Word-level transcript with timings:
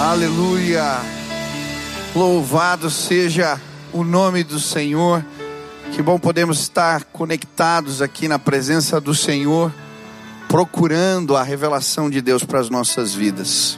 Aleluia. 0.00 1.00
Louvado 2.14 2.88
seja 2.88 3.60
o 3.92 4.04
nome 4.04 4.44
do 4.44 4.60
Senhor. 4.60 5.26
Que 5.92 6.00
bom 6.00 6.20
podemos 6.20 6.60
estar 6.60 7.02
conectados 7.06 8.00
aqui 8.00 8.28
na 8.28 8.38
presença 8.38 9.00
do 9.00 9.12
Senhor, 9.12 9.74
procurando 10.46 11.36
a 11.36 11.42
revelação 11.42 12.08
de 12.08 12.20
Deus 12.20 12.44
para 12.44 12.60
as 12.60 12.70
nossas 12.70 13.12
vidas. 13.12 13.76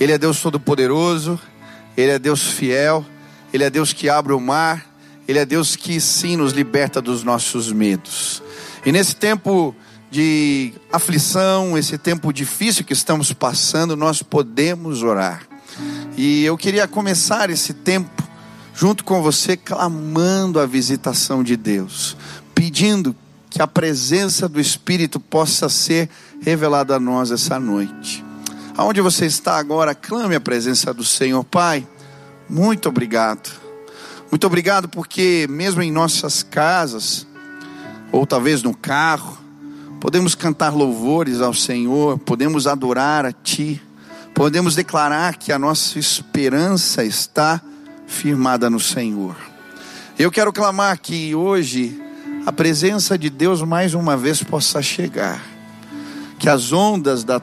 Ele 0.00 0.12
é 0.12 0.18
Deus 0.18 0.40
Todo-Poderoso, 0.40 1.38
Ele 1.94 2.12
é 2.12 2.18
Deus 2.18 2.42
fiel, 2.42 3.04
Ele 3.52 3.62
é 3.62 3.68
Deus 3.68 3.92
que 3.92 4.08
abre 4.08 4.32
o 4.32 4.40
mar, 4.40 4.86
Ele 5.28 5.38
é 5.38 5.44
Deus 5.44 5.76
que 5.76 6.00
sim 6.00 6.36
nos 6.36 6.54
liberta 6.54 7.02
dos 7.02 7.22
nossos 7.22 7.70
medos. 7.70 8.42
E 8.84 8.90
nesse 8.90 9.14
tempo 9.14 9.76
de 10.10 10.72
aflição, 10.90 11.76
esse 11.76 11.98
tempo 11.98 12.32
difícil 12.32 12.82
que 12.82 12.94
estamos 12.94 13.30
passando, 13.30 13.94
nós 13.94 14.22
podemos 14.22 15.02
orar. 15.02 15.49
E 16.16 16.44
eu 16.44 16.56
queria 16.56 16.88
começar 16.88 17.50
esse 17.50 17.72
tempo 17.72 18.22
junto 18.74 19.04
com 19.04 19.22
você, 19.22 19.56
clamando 19.56 20.58
a 20.58 20.66
visitação 20.66 21.42
de 21.42 21.56
Deus, 21.56 22.16
pedindo 22.54 23.14
que 23.48 23.60
a 23.60 23.66
presença 23.66 24.48
do 24.48 24.60
Espírito 24.60 25.18
possa 25.18 25.68
ser 25.68 26.08
revelada 26.40 26.96
a 26.96 27.00
nós 27.00 27.30
essa 27.30 27.58
noite. 27.58 28.24
Aonde 28.76 29.00
você 29.00 29.26
está 29.26 29.58
agora, 29.58 29.94
clame 29.94 30.34
a 30.34 30.40
presença 30.40 30.94
do 30.94 31.04
Senhor, 31.04 31.44
Pai. 31.44 31.86
Muito 32.48 32.88
obrigado. 32.88 33.50
Muito 34.30 34.46
obrigado 34.46 34.88
porque, 34.88 35.46
mesmo 35.50 35.82
em 35.82 35.90
nossas 35.90 36.42
casas, 36.42 37.26
ou 38.12 38.24
talvez 38.24 38.62
no 38.62 38.74
carro, 38.74 39.38
podemos 40.00 40.34
cantar 40.34 40.72
louvores 40.72 41.40
ao 41.40 41.52
Senhor, 41.52 42.18
podemos 42.18 42.66
adorar 42.66 43.26
a 43.26 43.32
Ti, 43.32 43.82
podemos 44.34 44.74
declarar 44.74 45.36
que 45.36 45.52
a 45.52 45.58
nossa 45.58 45.98
esperança 45.98 47.04
está 47.04 47.60
firmada 48.06 48.68
no 48.68 48.80
Senhor. 48.80 49.36
Eu 50.18 50.30
quero 50.30 50.52
clamar 50.52 50.98
que 50.98 51.34
hoje 51.34 52.00
a 52.46 52.52
presença 52.52 53.18
de 53.18 53.30
Deus 53.30 53.62
mais 53.62 53.94
uma 53.94 54.16
vez 54.16 54.42
possa 54.42 54.82
chegar, 54.82 55.42
que 56.38 56.48
as 56.48 56.72
ondas 56.72 57.24
da 57.24 57.40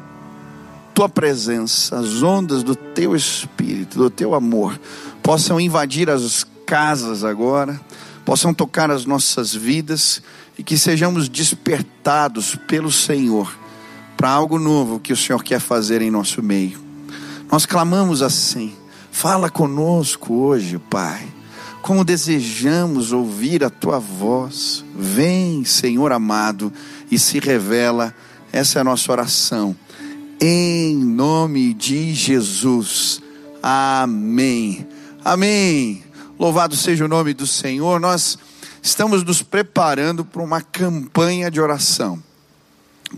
tua 0.93 1.07
presença, 1.07 1.97
as 1.99 2.23
ondas 2.23 2.63
do 2.63 2.75
teu 2.75 3.15
espírito, 3.15 3.99
do 3.99 4.09
teu 4.09 4.33
amor, 4.33 4.79
possam 5.21 5.59
invadir 5.59 6.09
as 6.09 6.45
casas 6.65 7.23
agora, 7.23 7.79
possam 8.25 8.53
tocar 8.53 8.89
as 8.89 9.05
nossas 9.05 9.53
vidas 9.53 10.21
e 10.57 10.63
que 10.63 10.77
sejamos 10.77 11.29
despertados 11.29 12.55
pelo 12.67 12.91
Senhor 12.91 13.66
para 14.17 14.31
algo 14.31 14.57
novo 14.57 14.99
que 14.99 15.13
o 15.13 15.17
Senhor 15.17 15.43
quer 15.43 15.59
fazer 15.59 16.01
em 16.01 16.09
nosso 16.09 16.41
meio. 16.41 16.79
Nós 17.51 17.67
clamamos 17.67 18.23
assim: 18.23 18.73
fala 19.11 19.49
conosco 19.49 20.33
hoje, 20.33 20.79
Pai. 20.89 21.27
Como 21.83 22.03
desejamos 22.03 23.13
ouvir 23.13 23.63
a 23.63 23.69
tua 23.69 23.99
voz. 23.99 24.83
Vem, 24.93 25.63
Senhor 25.63 26.11
amado, 26.11 26.73
e 27.09 27.17
se 27.17 27.39
revela. 27.39 28.13
Essa 28.51 28.79
é 28.79 28.81
a 28.81 28.83
nossa 28.83 29.11
oração. 29.11 29.75
Em 30.41 30.97
nome 30.97 31.73
de 31.73 32.13
Jesus. 32.13 33.21
Amém. 33.61 34.85
Amém. 35.23 36.03
Louvado 36.39 36.75
seja 36.75 37.05
o 37.05 37.07
nome 37.07 37.33
do 37.33 37.47
Senhor. 37.47 37.99
Nós 37.99 38.37
estamos 38.81 39.23
nos 39.23 39.41
preparando 39.41 40.25
para 40.25 40.41
uma 40.41 40.61
campanha 40.61 41.49
de 41.49 41.61
oração. 41.61 42.26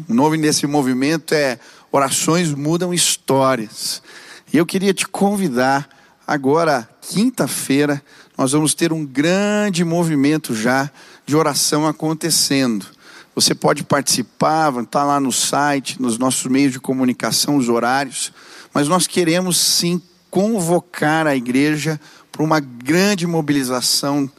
O 0.07 0.13
nome 0.13 0.37
desse 0.37 0.67
movimento 0.67 1.33
é 1.33 1.59
Orações 1.91 2.53
Mudam 2.53 2.93
Histórias. 2.93 4.03
E 4.53 4.57
eu 4.57 4.65
queria 4.65 4.93
te 4.93 5.07
convidar, 5.07 5.89
agora, 6.27 6.87
quinta-feira, 7.01 8.01
nós 8.37 8.51
vamos 8.51 8.75
ter 8.75 8.93
um 8.93 9.03
grande 9.03 9.83
movimento 9.83 10.53
já 10.53 10.91
de 11.25 11.35
oração 11.35 11.87
acontecendo. 11.87 12.85
Você 13.33 13.55
pode 13.55 13.83
participar, 13.83 14.71
está 14.81 15.03
lá 15.03 15.19
no 15.19 15.31
site, 15.31 15.99
nos 15.99 16.19
nossos 16.19 16.45
meios 16.45 16.73
de 16.73 16.79
comunicação, 16.79 17.57
os 17.57 17.67
horários, 17.67 18.31
mas 18.73 18.87
nós 18.87 19.07
queremos 19.07 19.57
sim 19.57 19.99
convocar 20.29 21.25
a 21.25 21.35
igreja 21.35 21.99
para 22.31 22.43
uma 22.43 22.59
grande 22.59 23.25
mobilização 23.25 24.29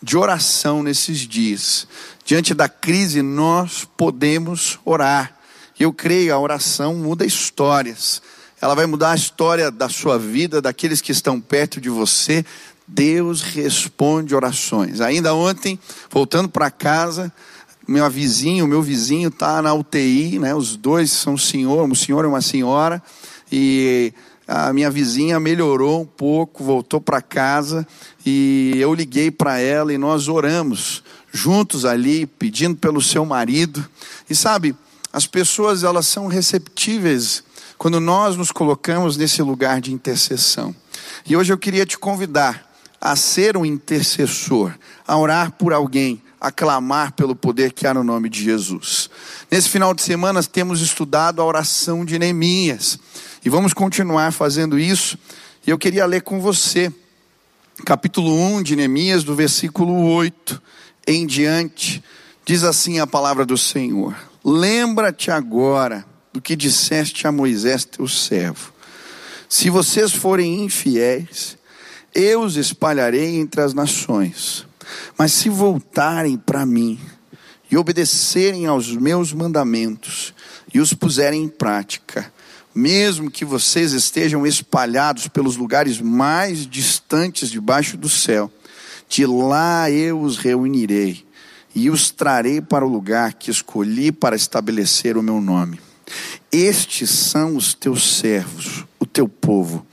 de 0.00 0.16
oração 0.16 0.82
nesses 0.82 1.18
dias. 1.18 1.86
Diante 2.30 2.54
da 2.54 2.68
crise, 2.68 3.22
nós 3.22 3.84
podemos 3.96 4.78
orar. 4.84 5.36
Eu 5.80 5.92
creio, 5.92 6.32
a 6.32 6.38
oração 6.38 6.94
muda 6.94 7.26
histórias. 7.26 8.22
Ela 8.62 8.76
vai 8.76 8.86
mudar 8.86 9.10
a 9.10 9.14
história 9.16 9.68
da 9.68 9.88
sua 9.88 10.16
vida, 10.16 10.62
daqueles 10.62 11.00
que 11.00 11.10
estão 11.10 11.40
perto 11.40 11.80
de 11.80 11.90
você. 11.90 12.44
Deus 12.86 13.42
responde 13.42 14.32
orações. 14.32 15.00
Ainda 15.00 15.34
ontem, 15.34 15.76
voltando 16.08 16.48
para 16.48 16.70
casa, 16.70 17.32
meu 17.88 18.08
vizinho, 18.08 18.64
meu 18.64 18.80
vizinho 18.80 19.28
está 19.28 19.60
na 19.60 19.74
UTI, 19.74 20.38
né? 20.38 20.54
Os 20.54 20.76
dois 20.76 21.10
são 21.10 21.36
senhor, 21.36 21.82
um 21.82 21.96
senhor 21.96 22.24
e 22.24 22.28
uma 22.28 22.40
senhora, 22.40 23.02
e 23.50 24.14
a 24.46 24.72
minha 24.72 24.90
vizinha 24.90 25.40
melhorou 25.40 26.02
um 26.02 26.06
pouco, 26.06 26.62
voltou 26.62 27.00
para 27.00 27.22
casa 27.22 27.86
e 28.26 28.72
eu 28.76 28.92
liguei 28.94 29.30
para 29.30 29.58
ela 29.58 29.92
e 29.92 29.98
nós 29.98 30.26
oramos 30.26 31.04
juntos 31.32 31.84
ali, 31.84 32.26
pedindo 32.26 32.76
pelo 32.76 33.00
seu 33.00 33.24
marido. 33.24 33.86
E 34.28 34.34
sabe, 34.34 34.74
as 35.12 35.26
pessoas 35.26 35.84
elas 35.84 36.06
são 36.06 36.26
receptíveis 36.26 37.42
quando 37.78 38.00
nós 38.00 38.36
nos 38.36 38.52
colocamos 38.52 39.16
nesse 39.16 39.42
lugar 39.42 39.80
de 39.80 39.92
intercessão. 39.92 40.74
E 41.26 41.36
hoje 41.36 41.52
eu 41.52 41.58
queria 41.58 41.86
te 41.86 41.98
convidar 41.98 42.68
a 43.00 43.16
ser 43.16 43.56
um 43.56 43.64
intercessor, 43.64 44.74
a 45.06 45.16
orar 45.16 45.52
por 45.52 45.72
alguém, 45.72 46.22
a 46.40 46.50
clamar 46.50 47.12
pelo 47.12 47.34
poder 47.34 47.72
que 47.72 47.86
há 47.86 47.94
no 47.94 48.04
nome 48.04 48.28
de 48.28 48.44
Jesus. 48.44 49.08
Nesse 49.50 49.68
final 49.68 49.94
de 49.94 50.02
semana 50.02 50.42
temos 50.42 50.80
estudado 50.80 51.40
a 51.40 51.44
oração 51.44 52.04
de 52.04 52.18
Neemias. 52.18 52.98
E 53.44 53.48
vamos 53.48 53.72
continuar 53.72 54.32
fazendo 54.32 54.78
isso. 54.78 55.18
E 55.66 55.70
eu 55.70 55.78
queria 55.78 56.04
ler 56.04 56.22
com 56.22 56.40
você, 56.40 56.92
capítulo 57.86 58.34
1 58.34 58.62
de 58.62 58.76
Neemias, 58.76 59.24
do 59.24 59.34
versículo 59.34 60.06
8 60.12 60.60
em 61.06 61.26
diante. 61.26 62.02
Diz 62.44 62.64
assim 62.64 62.98
a 62.98 63.06
palavra 63.06 63.44
do 63.44 63.56
Senhor: 63.56 64.16
Lembra-te 64.44 65.30
agora 65.30 66.04
do 66.32 66.40
que 66.40 66.56
disseste 66.56 67.26
a 67.26 67.32
Moisés, 67.32 67.84
teu 67.84 68.06
servo. 68.08 68.72
Se 69.48 69.68
vocês 69.68 70.12
forem 70.12 70.64
infiéis, 70.64 71.58
eu 72.14 72.42
os 72.42 72.56
espalharei 72.56 73.36
entre 73.36 73.60
as 73.60 73.74
nações. 73.74 74.66
Mas 75.16 75.32
se 75.32 75.48
voltarem 75.48 76.36
para 76.36 76.64
mim 76.66 76.98
e 77.70 77.76
obedecerem 77.76 78.66
aos 78.66 78.94
meus 78.94 79.32
mandamentos 79.32 80.34
e 80.72 80.80
os 80.80 80.92
puserem 80.92 81.44
em 81.44 81.48
prática, 81.48 82.32
mesmo 82.74 83.30
que 83.30 83.44
vocês 83.44 83.92
estejam 83.92 84.46
espalhados 84.46 85.28
pelos 85.28 85.56
lugares 85.56 86.00
mais 86.00 86.66
distantes 86.66 87.50
debaixo 87.50 87.96
do 87.96 88.08
céu, 88.08 88.50
de 89.10 89.26
lá 89.26 89.90
eu 89.90 90.20
os 90.20 90.38
reunirei 90.38 91.26
e 91.74 91.90
os 91.90 92.12
trarei 92.12 92.60
para 92.60 92.86
o 92.86 92.88
lugar 92.88 93.34
que 93.34 93.50
escolhi 93.50 94.12
para 94.12 94.36
estabelecer 94.36 95.16
o 95.16 95.22
meu 95.22 95.40
nome. 95.40 95.80
Estes 96.50 97.10
são 97.10 97.56
os 97.56 97.74
teus 97.74 98.18
servos, 98.18 98.84
o 99.00 99.04
teu 99.04 99.28
povo. 99.28 99.84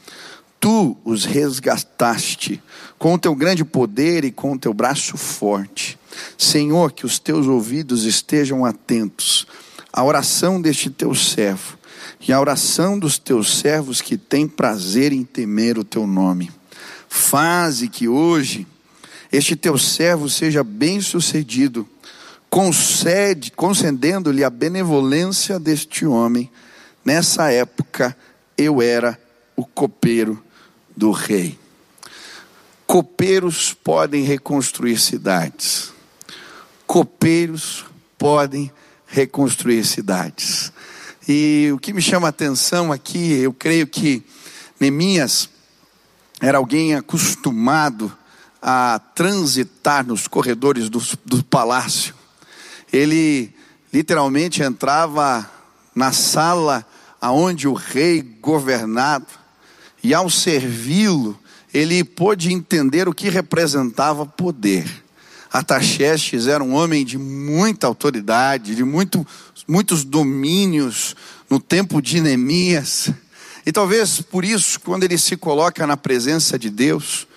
Tu 0.60 0.96
os 1.04 1.26
resgataste 1.26 2.62
com 3.00 3.16
o 3.16 3.18
teu 3.18 3.34
grande 3.34 3.66
poder 3.66 4.24
e 4.24 4.32
com 4.32 4.54
o 4.54 4.60
teu 4.60 4.72
braço 4.72 5.18
forte. 5.18 5.98
Senhor, 6.38 6.92
que 6.92 7.06
os 7.06 7.18
teus 7.18 7.48
ouvidos 7.48 8.04
estejam 8.04 8.66
atentos 8.66 9.48
à 9.92 10.04
oração 10.04 10.62
deste 10.62 10.92
teu 10.92 11.16
servo 11.16 11.76
e 12.22 12.32
a 12.32 12.40
oração 12.40 13.00
dos 13.00 13.18
teus 13.18 13.58
servos 13.58 14.00
que 14.00 14.16
têm 14.16 14.48
prazer 14.48 15.12
em 15.12 15.24
temer 15.24 15.80
o 15.80 15.84
teu 15.84 16.06
nome. 16.06 16.52
Faze 17.10 17.88
que 17.88 18.08
hoje 18.08 18.68
este 19.32 19.56
teu 19.56 19.78
servo 19.78 20.30
seja 20.30 20.64
bem-sucedido, 20.64 21.88
concede, 22.50 23.52
concedendo-lhe 23.52 24.44
a 24.44 24.50
benevolência 24.50 25.60
deste 25.60 26.06
homem. 26.06 26.50
Nessa 27.04 27.52
época 27.52 28.16
eu 28.58 28.82
era 28.82 29.20
o 29.56 29.66
copeiro 29.66 30.42
do 30.96 31.12
rei. 31.12 31.58
Copeiros 32.86 33.74
podem 33.74 34.24
reconstruir 34.24 34.98
cidades. 34.98 35.92
Copeiros 36.86 37.86
podem 38.18 38.72
reconstruir 39.06 39.84
cidades. 39.86 40.72
E 41.28 41.70
o 41.74 41.78
que 41.78 41.92
me 41.92 42.02
chama 42.02 42.28
a 42.28 42.30
atenção 42.30 42.92
aqui, 42.92 43.34
eu 43.34 43.52
creio 43.52 43.86
que 43.86 44.24
Neemias 44.80 45.50
era 46.40 46.58
alguém 46.58 46.96
acostumado 46.96 48.17
a 48.62 49.00
transitar 49.16 50.06
nos 50.06 50.28
corredores 50.28 50.90
do, 50.90 51.02
do 51.26 51.44
palácio. 51.44 52.14
Ele 52.92 53.54
literalmente 53.94 54.62
entrava 54.62 55.50
na 55.96 56.12
sala 56.12 56.86
aonde 57.20 57.68
o 57.68 57.74
rei 57.74 58.22
governava 58.22 59.26
e 60.04 60.14
ao 60.14 60.30
servi-lo, 60.30 61.38
ele 61.74 62.04
pôde 62.04 62.54
entender 62.54 63.08
o 63.10 63.14
que 63.14 63.30
representava 63.30 64.26
poder. 64.26 64.86
Ataxerxes 65.52 66.48
era 66.48 66.64
um 66.64 66.74
homem 66.74 67.04
de 67.04 67.18
muita 67.18 67.88
autoridade, 67.88 68.76
de 68.76 68.84
muito, 68.84 69.26
muitos 69.68 70.04
domínios 70.04 71.16
no 71.50 71.60
tempo 71.60 72.02
de 72.02 72.22
Neemias. 72.22 73.10
E 73.66 73.72
talvez 73.72 74.22
por 74.22 74.46
isso, 74.46 74.80
quando 74.80 75.04
ele 75.04 75.18
se 75.18 75.36
coloca 75.36 75.88
na 75.88 75.98
presença 75.98 76.58
de 76.58 76.70
Deus, 76.70 77.28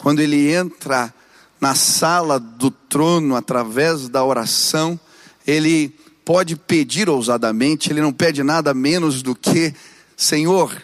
quando 0.00 0.20
ele 0.20 0.50
entra 0.50 1.12
na 1.60 1.74
sala 1.74 2.40
do 2.40 2.70
trono 2.70 3.36
através 3.36 4.08
da 4.08 4.24
oração, 4.24 4.98
ele 5.46 5.94
pode 6.24 6.56
pedir 6.56 7.08
ousadamente, 7.10 7.90
ele 7.90 8.00
não 8.00 8.12
pede 8.12 8.42
nada 8.42 8.72
menos 8.72 9.20
do 9.20 9.34
que: 9.34 9.74
Senhor, 10.16 10.74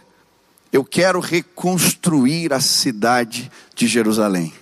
eu 0.70 0.84
quero 0.84 1.18
reconstruir 1.18 2.52
a 2.52 2.60
cidade 2.60 3.50
de 3.74 3.86
Jerusalém. 3.86 4.52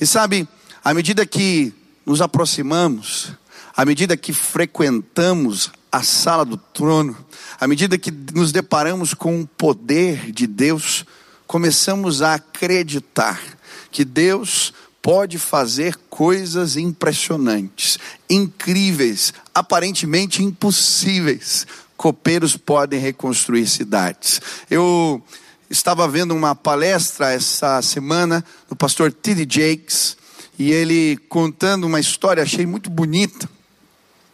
E 0.00 0.06
sabe, 0.06 0.48
à 0.84 0.94
medida 0.94 1.26
que 1.26 1.74
nos 2.06 2.20
aproximamos, 2.20 3.32
à 3.76 3.84
medida 3.84 4.16
que 4.16 4.32
frequentamos 4.32 5.72
a 5.90 6.04
sala 6.04 6.44
do 6.44 6.56
trono, 6.56 7.16
à 7.60 7.66
medida 7.66 7.98
que 7.98 8.12
nos 8.12 8.52
deparamos 8.52 9.12
com 9.12 9.40
o 9.40 9.46
poder 9.46 10.30
de 10.30 10.46
Deus, 10.46 11.04
começamos 11.48 12.22
a 12.22 12.34
acreditar 12.34 13.57
que 13.90 14.04
Deus 14.04 14.72
pode 15.00 15.38
fazer 15.38 15.96
coisas 16.10 16.76
impressionantes, 16.76 17.98
incríveis, 18.28 19.32
aparentemente 19.54 20.42
impossíveis. 20.42 21.66
Copeiros 21.96 22.56
podem 22.56 23.00
reconstruir 23.00 23.66
cidades. 23.66 24.40
Eu 24.70 25.22
estava 25.70 26.06
vendo 26.08 26.34
uma 26.34 26.54
palestra 26.54 27.32
essa 27.32 27.80
semana 27.82 28.44
do 28.68 28.76
pastor 28.76 29.12
T.D. 29.12 29.46
Jakes, 29.48 30.16
e 30.58 30.72
ele 30.72 31.16
contando 31.28 31.86
uma 31.86 32.00
história, 32.00 32.42
achei 32.42 32.66
muito 32.66 32.90
bonita. 32.90 33.48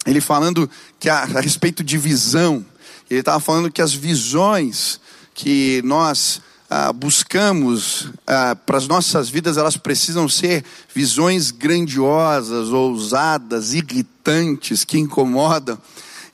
Ele 0.05 0.21
falando 0.21 0.69
que 0.99 1.09
a, 1.09 1.19
a 1.19 1.39
respeito 1.39 1.83
de 1.83 1.97
visão, 1.97 2.65
ele 3.09 3.19
estava 3.19 3.39
falando 3.39 3.71
que 3.71 3.81
as 3.81 3.93
visões 3.93 4.99
que 5.33 5.81
nós 5.83 6.41
ah, 6.69 6.91
buscamos 6.91 8.09
ah, 8.25 8.55
para 8.55 8.77
as 8.77 8.87
nossas 8.87 9.29
vidas, 9.29 9.57
elas 9.57 9.77
precisam 9.77 10.27
ser 10.27 10.63
visões 10.93 11.51
grandiosas, 11.51 12.69
ousadas, 12.69 13.73
irritantes, 13.73 14.83
que 14.83 14.97
incomodam. 14.97 15.77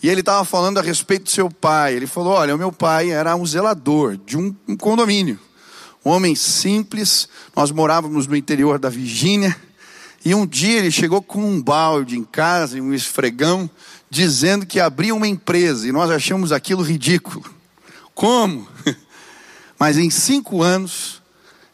E 0.02 0.10
ele 0.10 0.22
estava 0.22 0.44
falando 0.46 0.80
a 0.80 0.82
respeito 0.82 1.26
do 1.26 1.30
seu 1.30 1.50
pai. 1.50 1.94
Ele 1.94 2.08
falou: 2.08 2.34
Olha, 2.34 2.56
o 2.56 2.58
meu 2.58 2.72
pai 2.72 3.12
era 3.12 3.36
um 3.36 3.46
zelador 3.46 4.18
de 4.26 4.38
um, 4.38 4.56
um 4.68 4.76
condomínio. 4.76 5.40
Um 6.04 6.10
homem 6.10 6.34
simples, 6.34 7.30
nós 7.56 7.70
morávamos 7.70 8.26
no 8.26 8.36
interior 8.36 8.80
da 8.80 8.90
Virgínia. 8.90 9.56
E 10.24 10.34
um 10.34 10.48
dia 10.48 10.80
ele 10.80 10.92
chegou 10.92 11.22
com 11.22 11.44
um 11.44 11.62
balde 11.62 12.18
em 12.18 12.24
casa 12.24 12.78
e 12.78 12.82
um 12.82 12.94
esfregão, 12.94 13.70
dizendo 14.10 14.66
que 14.66 14.80
abria 14.80 15.14
uma 15.14 15.28
empresa. 15.28 15.88
E 15.88 15.92
nós 15.92 16.10
achamos 16.10 16.52
aquilo 16.52 16.82
ridículo. 16.82 17.44
Como? 18.16 18.68
Mas 19.82 19.98
em 19.98 20.12
cinco 20.12 20.62
anos, 20.62 21.24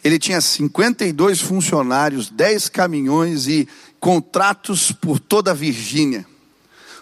ele 0.01 0.18
tinha 0.18 0.39
52 0.39 1.42
funcionários, 1.42 2.30
10 2.30 2.69
caminhões 2.69 3.48
e 3.48 3.68
contratos 4.00 4.94
por 4.94 5.19
toda 5.19 5.51
a 5.51 5.54
Virgínia. 5.54 6.25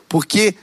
Porque 0.09 0.55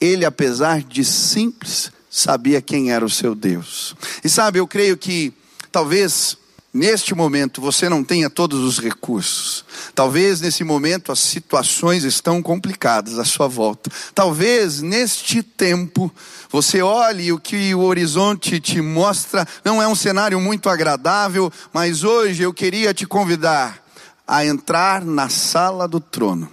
ele, 0.00 0.24
apesar 0.24 0.82
de 0.82 1.04
simples, 1.04 1.92
sabia 2.10 2.62
quem 2.62 2.90
era 2.90 3.04
o 3.04 3.10
seu 3.10 3.34
Deus. 3.34 3.94
E 4.24 4.28
sabe, 4.30 4.58
eu 4.58 4.66
creio 4.66 4.96
que 4.96 5.34
talvez 5.70 6.34
neste 6.72 7.14
momento 7.14 7.60
você 7.60 7.88
não 7.88 8.04
tenha 8.04 8.30
todos 8.30 8.60
os 8.60 8.78
recursos. 8.78 9.64
Talvez 9.94 10.40
nesse 10.40 10.62
momento 10.64 11.10
as 11.10 11.18
situações 11.18 12.04
estão 12.04 12.42
complicadas 12.42 13.18
à 13.18 13.24
sua 13.24 13.48
volta. 13.48 13.90
Talvez 14.14 14.80
neste 14.80 15.42
tempo 15.42 16.12
você 16.48 16.82
olhe 16.82 17.32
o 17.32 17.38
que 17.38 17.74
o 17.74 17.80
horizonte 17.80 18.60
te 18.60 18.80
mostra, 18.80 19.46
não 19.64 19.82
é 19.82 19.86
um 19.86 19.94
cenário 19.94 20.40
muito 20.40 20.68
agradável, 20.68 21.52
mas 21.72 22.04
hoje 22.04 22.42
eu 22.42 22.52
queria 22.52 22.94
te 22.94 23.06
convidar 23.06 23.84
a 24.26 24.44
entrar 24.44 25.04
na 25.04 25.28
sala 25.28 25.88
do 25.88 25.98
trono. 25.98 26.50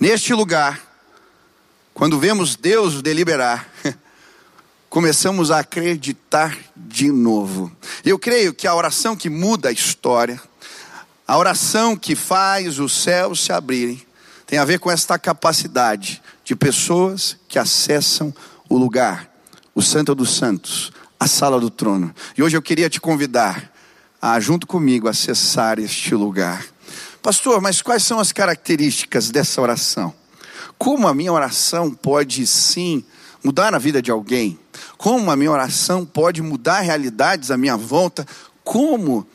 Neste 0.00 0.32
lugar, 0.34 0.80
quando 1.92 2.18
vemos 2.18 2.56
Deus 2.56 3.02
deliberar, 3.02 3.68
começamos 4.88 5.50
a 5.50 5.58
acreditar 5.58 6.56
de 6.76 7.12
novo. 7.12 7.70
Eu 8.04 8.18
creio 8.18 8.54
que 8.54 8.66
a 8.66 8.74
oração 8.74 9.14
que 9.14 9.28
muda 9.28 9.68
a 9.68 9.72
história, 9.72 10.40
a 11.26 11.36
oração 11.36 11.96
que 11.96 12.14
faz 12.14 12.78
os 12.78 12.92
céus 12.92 13.44
se 13.44 13.52
abrirem, 13.52 14.02
tem 14.46 14.58
a 14.58 14.64
ver 14.64 14.78
com 14.78 14.90
esta 14.90 15.18
capacidade 15.18 16.22
de 16.42 16.56
pessoas 16.56 17.36
que 17.46 17.58
acessam 17.58 18.34
o 18.68 18.78
lugar, 18.78 19.30
o 19.74 19.82
Santo 19.82 20.14
dos 20.14 20.34
Santos, 20.34 20.90
a 21.20 21.26
sala 21.26 21.60
do 21.60 21.68
trono. 21.68 22.14
E 22.36 22.42
hoje 22.42 22.56
eu 22.56 22.62
queria 22.62 22.88
te 22.88 23.00
convidar 23.00 23.70
a, 24.22 24.40
junto 24.40 24.66
comigo, 24.66 25.06
acessar 25.06 25.78
este 25.78 26.14
lugar. 26.14 26.64
Pastor, 27.22 27.60
mas 27.60 27.82
quais 27.82 28.02
são 28.04 28.18
as 28.18 28.32
características 28.32 29.30
dessa 29.30 29.60
oração? 29.60 30.14
Como 30.78 31.06
a 31.06 31.14
minha 31.14 31.32
oração 31.32 31.90
pode 31.90 32.46
sim 32.46 33.04
mudar 33.42 33.74
a 33.74 33.78
vida 33.78 34.00
de 34.02 34.10
alguém? 34.10 34.58
Como 34.96 35.30
a 35.30 35.36
minha 35.36 35.50
oração 35.50 36.04
pode 36.04 36.42
mudar 36.42 36.80
realidades 36.80 37.50
à 37.50 37.56
minha 37.56 37.76
volta? 37.76 38.26
Como 38.64 39.26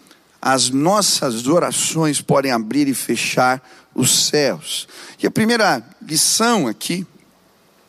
as 0.42 0.70
nossas 0.70 1.48
orações 1.48 2.20
podem 2.20 2.52
abrir 2.52 2.88
e 2.90 2.94
fechar 2.94 3.62
os 3.96 4.28
céus. 4.28 4.88
E 5.22 5.26
a 5.26 5.32
primeira 5.32 5.82
lição 6.02 6.68
aqui, 6.68 7.08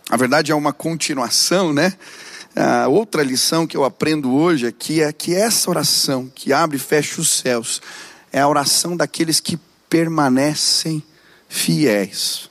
na 0.09 0.17
verdade 0.17 0.53
é 0.53 0.55
uma 0.55 0.73
continuação, 0.73 1.73
né? 1.73 1.95
A 2.55 2.87
outra 2.87 3.25
lição 3.25 3.67
que 3.67 3.77
eu 3.77 3.83
aprendo 3.83 4.33
hoje 4.33 4.69
aqui 4.69 5.03
é 5.03 5.13
que 5.13 5.35
essa 5.35 5.69
oração 5.69 6.31
que 6.33 6.53
abre 6.53 6.77
e 6.77 6.81
fecha 6.81 7.21
os 7.21 7.29
céus 7.29 7.83
é 8.33 8.41
a 8.41 8.49
oração 8.49 8.97
daqueles 8.97 9.41
que 9.41 9.59
permanecem 9.91 11.03
fiéis. 11.49 12.49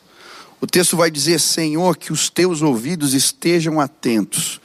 O 0.63 0.65
texto 0.65 0.95
vai 0.95 1.12
dizer: 1.12 1.42
Senhor, 1.42 1.98
que 1.98 2.13
os 2.13 2.30
teus 2.30 2.62
ouvidos 2.62 3.13
estejam 3.13 3.81
atentos 3.81 4.62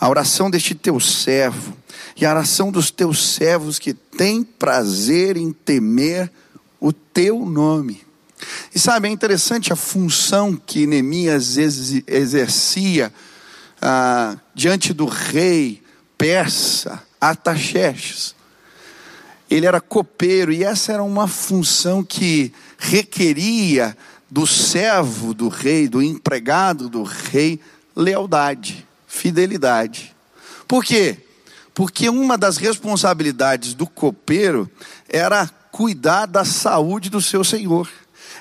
à 0.00 0.08
oração 0.08 0.50
deste 0.50 0.74
teu 0.74 0.98
servo 0.98 1.76
e 2.16 2.24
a 2.24 2.30
oração 2.30 2.72
dos 2.72 2.90
teus 2.90 3.34
servos 3.34 3.78
que 3.78 3.92
têm 3.92 4.42
prazer 4.42 5.36
em 5.36 5.52
temer 5.52 6.32
o 6.80 6.90
teu 6.90 7.44
nome. 7.44 8.00
E 8.74 8.78
sabe, 8.78 9.08
é 9.08 9.10
interessante 9.10 9.74
a 9.74 9.76
função 9.76 10.56
que 10.56 10.86
Neemias 10.86 11.58
exercia 11.58 13.12
ah, 13.78 14.38
diante 14.54 14.94
do 14.94 15.04
rei 15.04 15.82
persa, 16.16 17.02
Ataxerxes. 17.20 18.34
Ele 19.50 19.66
era 19.66 19.82
copeiro 19.82 20.50
e 20.50 20.64
essa 20.64 20.94
era 20.94 21.02
uma 21.02 21.28
função 21.28 22.02
que 22.02 22.54
requeria 22.78 23.94
do 24.32 24.46
servo 24.46 25.34
do 25.34 25.48
rei, 25.48 25.86
do 25.86 26.02
empregado 26.02 26.88
do 26.88 27.02
rei, 27.02 27.60
lealdade, 27.94 28.88
fidelidade. 29.06 30.16
Por 30.66 30.82
quê? 30.82 31.18
Porque 31.74 32.08
uma 32.08 32.38
das 32.38 32.56
responsabilidades 32.56 33.74
do 33.74 33.86
copeiro 33.86 34.70
era 35.06 35.46
cuidar 35.70 36.24
da 36.24 36.46
saúde 36.46 37.10
do 37.10 37.20
seu 37.20 37.44
senhor. 37.44 37.90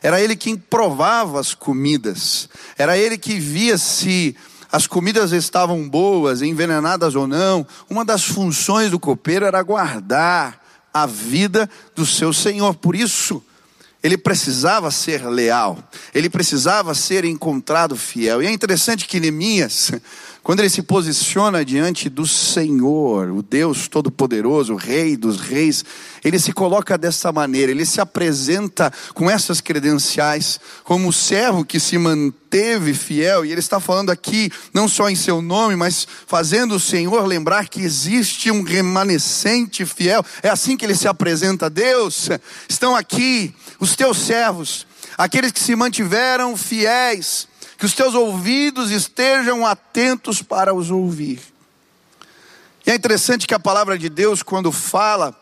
Era 0.02 0.22
ele 0.22 0.34
quem 0.38 0.56
provava 0.56 1.42
as 1.42 1.54
comidas. 1.54 2.48
Era 2.78 2.98
ele 2.98 3.18
que 3.18 3.38
via 3.38 3.78
se 3.78 4.34
as 4.72 4.88
comidas 4.88 5.34
estavam 5.34 5.90
boas, 5.90 6.42
envenenadas 6.42 7.16
ou 7.16 7.28
não. 7.28 7.68
Uma 7.90 8.06
das 8.06 8.24
funções 8.24 8.90
do 8.92 8.98
copeiro 8.98 9.46
era 9.46 9.62
guardar 9.62 10.58
a 10.94 11.06
vida 11.06 11.70
do 11.94 12.06
seu 12.06 12.32
senhor. 12.32 12.76
Por 12.76 12.96
isso, 12.96 13.44
ele 14.04 14.18
precisava 14.18 14.90
ser 14.90 15.26
leal, 15.28 15.78
ele 16.14 16.30
precisava 16.30 16.94
ser 16.94 17.24
encontrado 17.24 17.96
fiel. 17.96 18.42
E 18.42 18.48
é 18.48 18.52
interessante 18.52 19.06
que 19.06 19.20
Neemias, 19.20 19.92
quando 20.44 20.60
ele 20.62 20.70
se 20.70 20.82
posiciona 20.82 21.64
diante 21.64 22.10
do 22.10 22.26
Senhor, 22.26 23.30
o 23.30 23.44
Deus 23.44 23.88
Todo-Poderoso, 23.88 24.74
o 24.74 24.76
Rei 24.76 25.16
dos 25.16 25.40
Reis, 25.40 25.86
ele 26.24 26.40
se 26.40 26.52
coloca 26.52 26.98
dessa 26.98 27.32
maneira, 27.32 27.72
ele 27.72 27.86
se 27.86 28.02
apresenta 28.02 28.92
com 29.14 29.30
essas 29.30 29.62
credenciais, 29.62 30.60
como 30.84 31.10
o 31.10 31.14
servo 31.14 31.64
que 31.64 31.80
se 31.80 31.96
manteve 31.96 32.96
fiel, 32.96 33.46
e 33.46 33.52
ele 33.52 33.60
está 33.60 33.80
falando 33.80 34.10
aqui, 34.10 34.52
não 34.74 34.88
só 34.88 35.10
em 35.10 35.16
seu 35.16 35.44
nome, 35.44 35.76
mas 35.76 36.08
fazendo 36.26 36.76
o 36.76 36.80
Senhor 36.80 37.24
lembrar 37.28 37.70
que 37.70 37.82
existe 37.82 38.50
um 38.50 38.64
remanescente 38.64 39.86
fiel, 39.86 40.26
é 40.42 40.50
assim 40.50 40.76
que 40.76 40.84
ele 40.84 40.96
se 40.96 41.08
apresenta 41.08 41.68
a 41.68 41.70
Deus. 41.70 42.30
Estão 42.68 42.96
aqui 42.96 43.54
os 43.80 43.96
teus 43.96 44.18
servos, 44.18 44.88
aqueles 45.16 45.52
que 45.52 45.60
se 45.60 45.76
mantiveram 45.76 46.58
fiéis, 46.58 47.48
que 47.82 47.86
os 47.88 47.94
teus 47.94 48.14
ouvidos 48.14 48.92
estejam 48.92 49.66
atentos 49.66 50.44
para 50.44 50.72
os 50.72 50.92
ouvir. 50.92 51.42
E 52.86 52.92
é 52.92 52.94
interessante 52.94 53.48
que 53.48 53.56
a 53.56 53.60
palavra 53.60 53.98
de 53.98 54.08
Deus, 54.08 54.44
quando 54.44 54.72
fala 54.72 55.36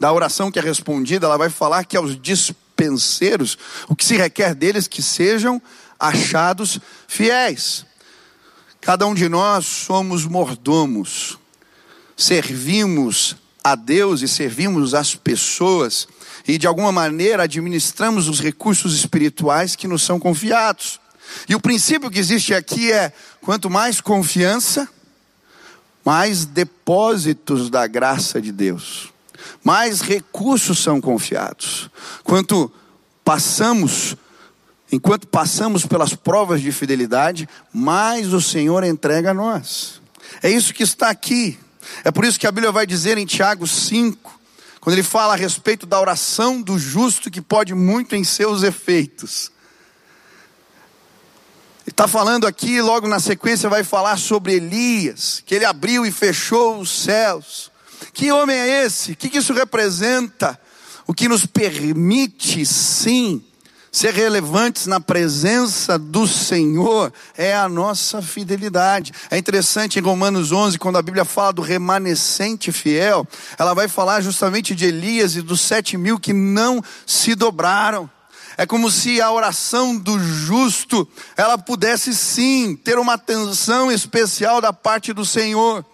da 0.00 0.12
oração 0.12 0.50
que 0.50 0.58
é 0.58 0.62
respondida, 0.62 1.26
ela 1.26 1.36
vai 1.36 1.48
falar 1.48 1.84
que 1.84 1.96
aos 1.96 2.20
dispenseiros, 2.20 3.56
o 3.86 3.94
que 3.94 4.04
se 4.04 4.16
requer 4.16 4.52
deles 4.52 4.88
que 4.88 5.00
sejam 5.00 5.62
achados 5.96 6.80
fiéis. 7.06 7.86
Cada 8.80 9.06
um 9.06 9.14
de 9.14 9.28
nós 9.28 9.64
somos 9.64 10.26
mordomos, 10.26 11.38
servimos 12.16 13.36
a 13.62 13.76
Deus 13.76 14.22
e 14.22 14.26
servimos 14.26 14.92
as 14.92 15.14
pessoas 15.14 16.08
e 16.48 16.58
de 16.58 16.66
alguma 16.66 16.90
maneira 16.90 17.44
administramos 17.44 18.26
os 18.28 18.40
recursos 18.40 18.92
espirituais 18.96 19.76
que 19.76 19.86
nos 19.86 20.02
são 20.02 20.18
confiados. 20.18 21.03
E 21.48 21.54
o 21.54 21.60
princípio 21.60 22.10
que 22.10 22.18
existe 22.18 22.54
aqui 22.54 22.92
é: 22.92 23.12
quanto 23.40 23.70
mais 23.70 24.00
confiança, 24.00 24.88
mais 26.04 26.44
depósitos 26.44 27.70
da 27.70 27.86
graça 27.86 28.40
de 28.40 28.52
Deus, 28.52 29.12
mais 29.62 30.00
recursos 30.00 30.78
são 30.78 31.00
confiados. 31.00 31.90
Quanto 32.22 32.70
passamos, 33.24 34.16
enquanto 34.92 35.26
passamos 35.26 35.86
pelas 35.86 36.14
provas 36.14 36.60
de 36.60 36.70
fidelidade, 36.70 37.48
mais 37.72 38.32
o 38.32 38.40
Senhor 38.40 38.84
entrega 38.84 39.30
a 39.30 39.34
nós. 39.34 40.00
É 40.42 40.50
isso 40.50 40.74
que 40.74 40.82
está 40.82 41.08
aqui. 41.08 41.58
É 42.02 42.10
por 42.10 42.24
isso 42.24 42.38
que 42.38 42.46
a 42.46 42.52
Bíblia 42.52 42.72
vai 42.72 42.86
dizer 42.86 43.18
em 43.18 43.26
Tiago 43.26 43.66
5, 43.66 44.40
quando 44.80 44.94
ele 44.94 45.02
fala 45.02 45.34
a 45.34 45.36
respeito 45.36 45.86
da 45.86 46.00
oração 46.00 46.60
do 46.60 46.78
justo 46.78 47.30
que 47.30 47.40
pode 47.40 47.74
muito 47.74 48.14
em 48.14 48.24
seus 48.24 48.62
efeitos. 48.62 49.50
Está 51.86 52.08
falando 52.08 52.46
aqui, 52.46 52.80
logo 52.80 53.06
na 53.06 53.20
sequência 53.20 53.68
vai 53.68 53.84
falar 53.84 54.16
sobre 54.18 54.54
Elias, 54.54 55.42
que 55.44 55.54
ele 55.54 55.66
abriu 55.66 56.06
e 56.06 56.10
fechou 56.10 56.80
os 56.80 56.90
céus. 56.90 57.70
Que 58.12 58.32
homem 58.32 58.56
é 58.56 58.84
esse? 58.84 59.12
O 59.12 59.16
que, 59.16 59.28
que 59.28 59.38
isso 59.38 59.52
representa? 59.52 60.58
O 61.06 61.12
que 61.12 61.28
nos 61.28 61.44
permite, 61.44 62.64
sim, 62.64 63.44
ser 63.92 64.12
relevantes 64.12 64.86
na 64.86 64.98
presença 64.98 65.96
do 65.98 66.26
Senhor 66.26 67.12
é 67.36 67.54
a 67.54 67.68
nossa 67.68 68.20
fidelidade. 68.20 69.12
É 69.30 69.38
interessante 69.38 69.98
em 69.98 70.02
Romanos 70.02 70.50
11, 70.50 70.78
quando 70.78 70.96
a 70.96 71.02
Bíblia 71.02 71.24
fala 71.24 71.52
do 71.52 71.62
remanescente 71.62 72.72
fiel, 72.72 73.24
ela 73.58 73.74
vai 73.74 73.86
falar 73.86 74.20
justamente 74.20 74.74
de 74.74 74.86
Elias 74.86 75.36
e 75.36 75.42
dos 75.42 75.60
sete 75.60 75.96
mil 75.96 76.18
que 76.18 76.32
não 76.32 76.82
se 77.06 77.34
dobraram. 77.34 78.10
É 78.56 78.64
como 78.64 78.90
se 78.90 79.20
a 79.20 79.30
oração 79.30 79.96
do 79.96 80.18
justo, 80.18 81.08
ela 81.36 81.58
pudesse 81.58 82.14
sim 82.14 82.76
ter 82.76 82.98
uma 82.98 83.14
atenção 83.14 83.90
especial 83.90 84.60
da 84.60 84.72
parte 84.72 85.12
do 85.12 85.24
Senhor. 85.24 85.84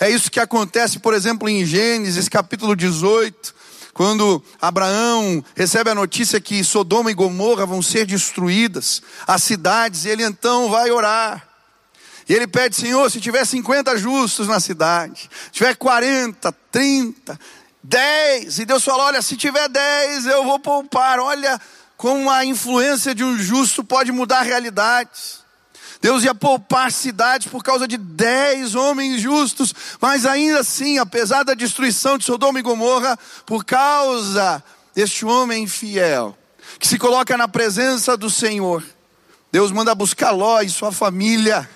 É 0.00 0.10
isso 0.10 0.30
que 0.30 0.40
acontece, 0.40 0.98
por 0.98 1.14
exemplo, 1.14 1.48
em 1.48 1.64
Gênesis 1.64 2.28
capítulo 2.28 2.74
18, 2.74 3.54
quando 3.92 4.42
Abraão 4.60 5.44
recebe 5.54 5.90
a 5.90 5.94
notícia 5.94 6.40
que 6.40 6.64
Sodoma 6.64 7.10
e 7.10 7.14
Gomorra 7.14 7.66
vão 7.66 7.82
ser 7.82 8.06
destruídas, 8.06 9.02
as 9.26 9.42
cidades, 9.42 10.04
e 10.04 10.08
ele 10.08 10.24
então 10.24 10.68
vai 10.70 10.90
orar. 10.90 11.46
E 12.28 12.32
ele 12.32 12.46
pede, 12.46 12.76
Senhor, 12.76 13.10
se 13.10 13.20
tiver 13.20 13.44
50 13.44 13.98
justos 13.98 14.48
na 14.48 14.58
cidade, 14.58 15.28
se 15.46 15.50
tiver 15.50 15.74
40, 15.74 16.52
30, 16.70 17.38
10, 17.82 18.58
e 18.60 18.64
Deus 18.64 18.84
fala: 18.84 19.04
Olha, 19.04 19.20
se 19.20 19.36
tiver 19.36 19.68
10, 19.68 20.26
eu 20.26 20.44
vou 20.44 20.58
poupar. 20.58 21.18
Olha, 21.18 21.60
como 22.00 22.30
a 22.30 22.46
influência 22.46 23.14
de 23.14 23.22
um 23.22 23.36
justo 23.36 23.84
pode 23.84 24.10
mudar 24.10 24.40
realidades. 24.40 25.40
Deus 26.00 26.24
ia 26.24 26.34
poupar 26.34 26.90
cidades 26.90 27.46
por 27.46 27.62
causa 27.62 27.86
de 27.86 27.98
dez 27.98 28.74
homens 28.74 29.20
justos, 29.20 29.74
mas 30.00 30.24
ainda 30.24 30.60
assim, 30.60 30.96
apesar 30.96 31.42
da 31.42 31.52
destruição 31.52 32.16
de 32.16 32.24
Sodoma 32.24 32.58
e 32.58 32.62
Gomorra, 32.62 33.18
por 33.44 33.66
causa 33.66 34.64
deste 34.94 35.26
homem 35.26 35.66
fiel, 35.66 36.34
que 36.78 36.88
se 36.88 36.98
coloca 36.98 37.36
na 37.36 37.46
presença 37.46 38.16
do 38.16 38.30
Senhor, 38.30 38.82
Deus 39.52 39.70
manda 39.70 39.94
buscar 39.94 40.30
Ló 40.30 40.62
e 40.62 40.70
sua 40.70 40.90
família. 40.90 41.68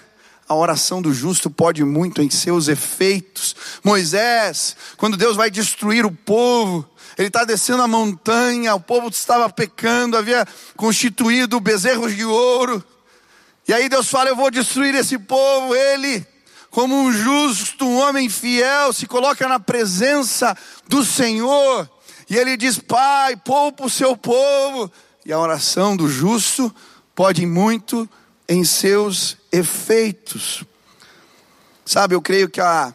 A 0.49 0.55
oração 0.55 1.03
do 1.03 1.13
justo 1.13 1.51
pode 1.51 1.85
muito 1.85 2.23
em 2.23 2.31
seus 2.31 2.69
efeitos. 2.69 3.55
Moisés, 3.85 4.75
quando 4.97 5.19
Deus 5.19 5.37
vai 5.37 5.51
destruir 5.51 6.07
o 6.07 6.13
povo, 6.13 6.89
ele 7.17 7.29
está 7.29 7.45
descendo 7.45 7.83
a 7.83 7.89
montanha, 7.89 8.75
o 8.75 8.81
povo 8.81 9.09
estava 9.09 9.49
pecando, 9.49 10.17
havia 10.17 10.47
constituído 10.77 11.61
bezerros 11.61 12.15
de 12.15 12.25
ouro. 12.25 12.83
E 13.69 13.73
aí 13.73 13.89
Deus 13.89 14.09
fala: 14.09 14.31
Eu 14.31 14.37
vou 14.37 14.51
destruir 14.51 14.95
esse 14.95 15.19
povo. 15.19 15.75
Ele, 15.75 16.27
como 16.71 16.95
um 16.95 17.13
justo, 17.13 17.85
um 17.85 17.99
homem 17.99 18.29
fiel, 18.29 18.93
se 18.93 19.07
coloca 19.07 19.49
na 19.49 19.61
presença 19.61 20.57
do 20.89 21.05
Senhor. 21.05 21.89
E 22.29 22.37
ele 22.37 22.57
diz: 22.57 22.79
Pai, 22.79 23.37
poupa 23.37 23.87
o 23.87 23.91
seu 23.91 24.17
povo. 24.17 24.91
E 25.25 25.33
a 25.33 25.39
oração 25.39 25.97
do 25.97 26.09
justo 26.09 26.75
pode 27.15 27.47
muito 27.47 28.09
em 28.49 28.65
seus 28.65 29.37
efeitos. 29.53 30.65
Sabe, 31.85 32.15
eu 32.15 32.21
creio 32.21 32.49
que 32.49 32.61
a 32.61 32.95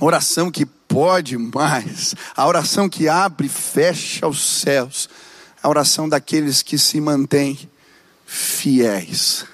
oração 0.00 0.50
que 0.50 0.66
pode 0.94 1.36
mais. 1.36 2.14
A 2.36 2.46
oração 2.46 2.88
que 2.88 3.08
abre 3.08 3.48
e 3.48 3.50
fecha 3.50 4.28
os 4.28 4.60
céus. 4.60 5.08
A 5.60 5.68
oração 5.68 6.08
daqueles 6.08 6.62
que 6.62 6.78
se 6.78 7.00
mantêm 7.00 7.68
fiéis. 8.24 9.44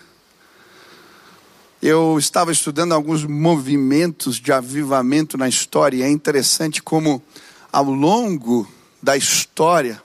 Eu 1.81 2.19
estava 2.19 2.53
estudando 2.53 2.93
alguns 2.93 3.25
movimentos 3.25 4.37
de 4.37 4.53
avivamento 4.53 5.39
na 5.39 5.49
história 5.49 5.97
e 5.97 6.03
é 6.03 6.11
interessante 6.11 6.83
como 6.83 7.23
ao 7.73 7.85
longo 7.85 8.71
da 9.03 9.17
história, 9.17 10.03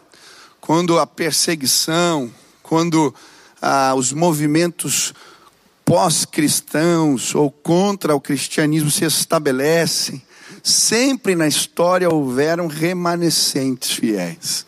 quando 0.62 0.98
a 0.98 1.06
perseguição, 1.06 2.32
quando 2.64 3.14
ah, 3.62 3.94
os 3.94 4.14
movimentos 4.14 5.14
pós-cristãos 5.84 7.36
ou 7.36 7.52
contra 7.52 8.16
o 8.16 8.22
cristianismo 8.22 8.90
se 8.90 9.04
estabelecem, 9.04 10.24
sempre 10.66 11.36
na 11.36 11.48
história 11.48 12.10
houveram 12.10 12.66
remanescentes 12.66 13.92
fiéis. 13.92 14.66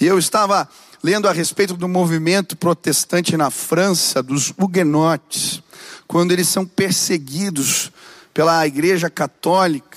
E 0.00 0.04
eu 0.04 0.18
estava 0.18 0.68
lendo 1.02 1.28
a 1.28 1.32
respeito 1.32 1.74
do 1.74 1.86
movimento 1.86 2.56
protestante 2.56 3.36
na 3.36 3.48
França, 3.48 4.20
dos 4.20 4.52
huguenotes, 4.58 5.62
quando 6.08 6.32
eles 6.32 6.48
são 6.48 6.66
perseguidos 6.66 7.92
pela 8.34 8.66
Igreja 8.66 9.08
Católica 9.08 9.96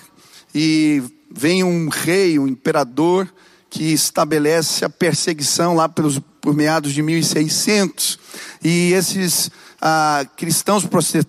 e 0.53 1.01
vem 1.32 1.63
um 1.63 1.89
rei, 1.89 2.38
um 2.38 2.48
imperador, 2.48 3.27
que 3.72 3.91
estabelece 3.91 4.86
a 4.86 4.89
perseguição 4.89 5.75
lá 5.75 5.89
pelos, 5.89 6.20
por 6.39 6.53
meados 6.53 6.94
de 6.94 7.01
1600. 7.01 8.20
E 8.63 8.94
esses 8.94 9.50
ah, 9.82 10.26
cristãos 10.36 10.86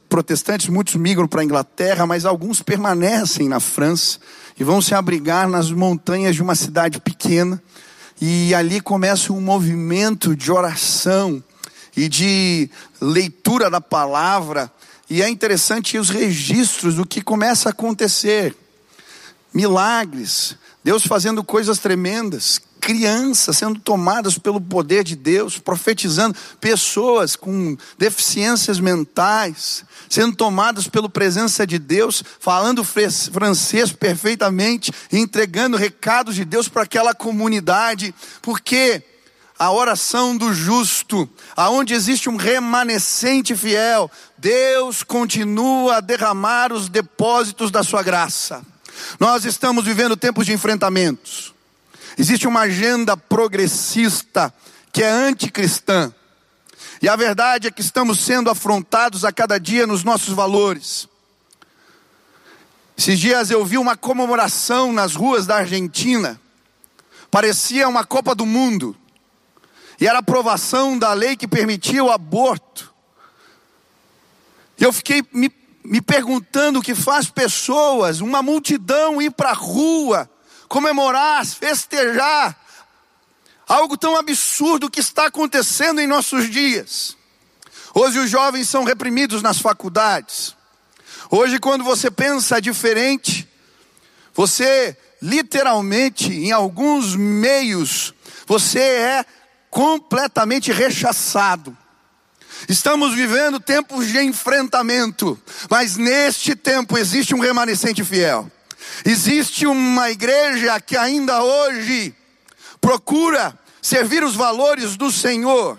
protestantes, 0.09 0.69
muitos 0.69 0.97
migram 0.97 1.29
para 1.29 1.41
a 1.41 1.45
Inglaterra, 1.45 2.07
mas 2.07 2.25
alguns 2.25 2.63
permanecem 2.63 3.49
na 3.49 3.61
França 3.61 4.19
e 4.59 4.65
vão 4.65 4.81
se 4.81 4.95
abrigar 4.95 5.49
nas 5.49 5.71
montanhas 5.71 6.35
de 6.35 6.43
uma 6.43 6.55
cidade 6.55 7.01
pequena. 7.01 7.63
E 8.21 8.55
ali 8.55 8.81
começa 8.81 9.33
um 9.33 9.41
movimento 9.41 10.37
de 10.37 10.53
oração 10.53 11.43
e 11.97 12.09
de 12.09 12.69
leitura 13.01 13.71
da 13.71 13.81
palavra. 13.81 14.71
E 15.09 15.23
é 15.23 15.29
interessante 15.29 15.97
os 15.97 16.11
registros 16.11 16.97
do 16.97 17.07
que 17.07 17.23
começa 17.23 17.69
a 17.69 17.73
acontecer. 17.73 18.55
Milagres, 19.53 20.57
Deus 20.85 21.07
fazendo 21.07 21.43
coisas 21.43 21.79
tremendas, 21.79 22.61
crianças 22.91 23.57
sendo 23.57 23.79
tomadas 23.79 24.37
pelo 24.37 24.61
poder 24.61 25.05
de 25.05 25.15
Deus, 25.15 25.59
profetizando, 25.59 26.37
pessoas 26.61 27.37
com 27.37 27.77
deficiências 27.97 28.81
mentais 28.81 29.85
sendo 30.09 30.35
tomadas 30.35 30.89
pela 30.89 31.09
presença 31.09 31.65
de 31.65 31.79
Deus, 31.79 32.25
falando 32.41 32.83
francês 32.83 33.93
perfeitamente, 33.93 34.93
entregando 35.13 35.77
recados 35.77 36.35
de 36.35 36.45
Deus 36.45 36.69
para 36.69 36.83
aquela 36.83 37.15
comunidade, 37.15 38.13
porque 38.43 39.05
a 39.57 39.71
oração 39.71 40.37
do 40.37 40.53
justo, 40.53 41.29
aonde 41.55 41.95
existe 41.95 42.29
um 42.29 42.35
remanescente 42.35 43.55
fiel, 43.55 44.11
Deus 44.37 45.05
continua 45.05 45.99
a 45.99 46.01
derramar 46.01 46.73
os 46.73 46.89
depósitos 46.89 47.71
da 47.71 47.85
sua 47.85 48.03
graça. 48.03 48.67
Nós 49.21 49.45
estamos 49.45 49.85
vivendo 49.85 50.17
tempos 50.17 50.45
de 50.45 50.53
enfrentamentos. 50.53 51.55
Existe 52.21 52.47
uma 52.47 52.61
agenda 52.61 53.17
progressista 53.17 54.53
que 54.93 55.03
é 55.03 55.11
anticristã. 55.11 56.13
E 57.01 57.09
a 57.09 57.17
verdade 57.17 57.67
é 57.67 57.71
que 57.71 57.81
estamos 57.81 58.21
sendo 58.21 58.51
afrontados 58.51 59.25
a 59.25 59.33
cada 59.33 59.59
dia 59.59 59.87
nos 59.87 60.05
nossos 60.05 60.35
valores. 60.35 61.09
Esses 62.95 63.19
dias 63.19 63.51
eu 63.51 63.65
vi 63.65 63.79
uma 63.79 63.97
comemoração 63.97 64.93
nas 64.93 65.15
ruas 65.15 65.47
da 65.47 65.57
Argentina. 65.57 66.39
Parecia 67.31 67.89
uma 67.89 68.05
Copa 68.05 68.35
do 68.35 68.45
Mundo. 68.45 68.95
E 69.99 70.07
era 70.07 70.19
aprovação 70.19 70.99
da 70.99 71.15
lei 71.15 71.39
que 71.39 71.49
permitia 71.49 72.05
o 72.05 72.11
aborto. 72.11 72.93
Eu 74.79 74.93
fiquei 74.93 75.25
me, 75.33 75.51
me 75.83 76.03
perguntando 76.03 76.81
o 76.81 76.83
que 76.83 76.95
faz 76.95 77.31
pessoas, 77.31 78.21
uma 78.21 78.43
multidão 78.43 79.23
ir 79.23 79.31
para 79.31 79.53
a 79.53 79.55
rua 79.55 80.29
comemorar, 80.71 81.45
festejar 81.45 82.57
algo 83.67 83.99
tão 83.99 84.17
absurdo 84.17 84.89
que 84.89 85.01
está 85.01 85.27
acontecendo 85.27 86.01
em 86.01 86.07
nossos 86.07 86.49
dias. 86.49 87.17
Hoje 87.93 88.21
os 88.21 88.31
jovens 88.31 88.69
são 88.69 88.85
reprimidos 88.85 89.43
nas 89.43 89.59
faculdades. 89.59 90.55
Hoje, 91.29 91.59
quando 91.59 91.83
você 91.83 92.09
pensa 92.09 92.61
diferente, 92.61 93.49
você 94.33 94.97
literalmente, 95.21 96.33
em 96.33 96.53
alguns 96.53 97.17
meios, 97.17 98.15
você 98.47 98.79
é 98.79 99.27
completamente 99.71 100.71
rechaçado. 100.71 101.77
Estamos 102.69 103.13
vivendo 103.13 103.59
tempos 103.59 104.07
de 104.07 104.21
enfrentamento, 104.21 105.41
mas 105.69 105.97
neste 105.97 106.55
tempo 106.55 106.97
existe 106.97 107.35
um 107.35 107.41
remanescente 107.41 108.05
fiel. 108.05 108.49
Existe 109.05 109.67
uma 109.67 110.11
igreja 110.11 110.81
que 110.81 110.97
ainda 110.97 111.43
hoje 111.43 112.15
procura 112.81 113.59
servir 113.83 114.23
os 114.25 114.35
valores 114.35 114.97
do 114.97 115.11
Senhor. 115.11 115.79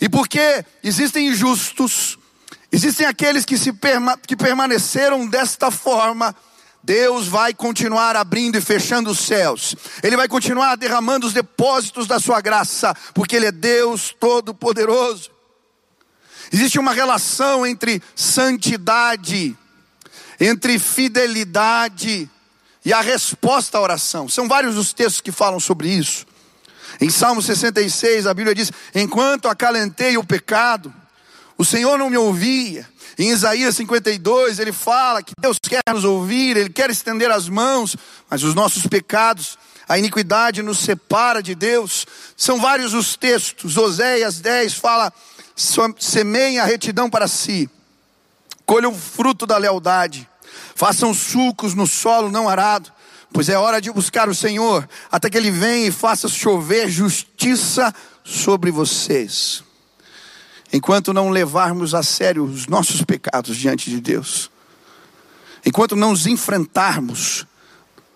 E 0.00 0.08
porque 0.08 0.64
existem 0.82 1.28
injustos, 1.28 2.18
existem 2.70 3.06
aqueles 3.06 3.44
que, 3.44 3.56
se 3.56 3.72
perma, 3.72 4.18
que 4.18 4.36
permaneceram 4.36 5.26
desta 5.26 5.70
forma, 5.70 6.34
Deus 6.82 7.26
vai 7.26 7.52
continuar 7.52 8.14
abrindo 8.14 8.56
e 8.56 8.60
fechando 8.60 9.10
os 9.10 9.18
céus. 9.18 9.74
Ele 10.02 10.16
vai 10.16 10.28
continuar 10.28 10.76
derramando 10.76 11.26
os 11.26 11.32
depósitos 11.32 12.06
da 12.06 12.20
sua 12.20 12.40
graça, 12.40 12.94
porque 13.12 13.34
Ele 13.34 13.46
é 13.46 13.52
Deus 13.52 14.14
Todo-Poderoso. 14.20 15.30
Existe 16.52 16.78
uma 16.78 16.92
relação 16.92 17.66
entre 17.66 18.00
santidade, 18.14 19.56
entre 20.40 20.78
fidelidade 20.78 22.28
e 22.84 22.92
a 22.92 23.00
resposta 23.00 23.78
à 23.78 23.80
oração. 23.80 24.28
São 24.28 24.48
vários 24.48 24.76
os 24.76 24.92
textos 24.92 25.20
que 25.20 25.32
falam 25.32 25.58
sobre 25.58 25.88
isso. 25.88 26.26
Em 27.00 27.10
Salmo 27.10 27.42
66, 27.42 28.26
a 28.26 28.34
Bíblia 28.34 28.54
diz: 28.54 28.70
Enquanto 28.94 29.48
acalentei 29.48 30.16
o 30.16 30.24
pecado, 30.24 30.92
o 31.58 31.64
Senhor 31.64 31.98
não 31.98 32.10
me 32.10 32.16
ouvia. 32.16 32.88
Em 33.18 33.30
Isaías 33.30 33.76
52, 33.76 34.58
ele 34.58 34.72
fala 34.72 35.22
que 35.22 35.32
Deus 35.40 35.58
quer 35.58 35.80
nos 35.90 36.04
ouvir, 36.04 36.56
Ele 36.56 36.68
quer 36.68 36.90
estender 36.90 37.30
as 37.30 37.48
mãos, 37.48 37.96
mas 38.28 38.42
os 38.42 38.54
nossos 38.54 38.86
pecados, 38.86 39.58
a 39.88 39.98
iniquidade 39.98 40.62
nos 40.62 40.78
separa 40.78 41.42
de 41.42 41.54
Deus. 41.54 42.06
São 42.36 42.60
vários 42.60 42.92
os 42.92 43.16
textos. 43.16 43.76
Oséias 43.76 44.38
10 44.40 44.74
fala: 44.74 45.12
semeiem 45.98 46.58
a 46.58 46.64
retidão 46.64 47.08
para 47.08 47.26
si, 47.26 47.70
colham 48.66 48.92
o 48.92 48.98
fruto 48.98 49.46
da 49.46 49.56
lealdade, 49.56 50.28
façam 50.74 51.14
sulcos 51.14 51.72
no 51.72 51.86
solo 51.86 52.30
não 52.30 52.48
arado, 52.48 52.92
pois 53.32 53.48
é 53.48 53.56
hora 53.56 53.80
de 53.80 53.90
buscar 53.92 54.28
o 54.28 54.34
Senhor, 54.34 54.88
até 55.10 55.30
que 55.30 55.38
Ele 55.38 55.50
venha 55.50 55.86
e 55.86 55.92
faça 55.92 56.28
chover 56.28 56.90
justiça 56.90 57.94
sobre 58.24 58.70
vocês. 58.70 59.62
Enquanto 60.72 61.14
não 61.14 61.30
levarmos 61.30 61.94
a 61.94 62.02
sério 62.02 62.44
os 62.44 62.66
nossos 62.66 63.02
pecados 63.02 63.56
diante 63.56 63.88
de 63.88 64.00
Deus, 64.00 64.50
enquanto 65.64 65.94
não 65.94 66.10
os 66.10 66.26
enfrentarmos, 66.26 67.46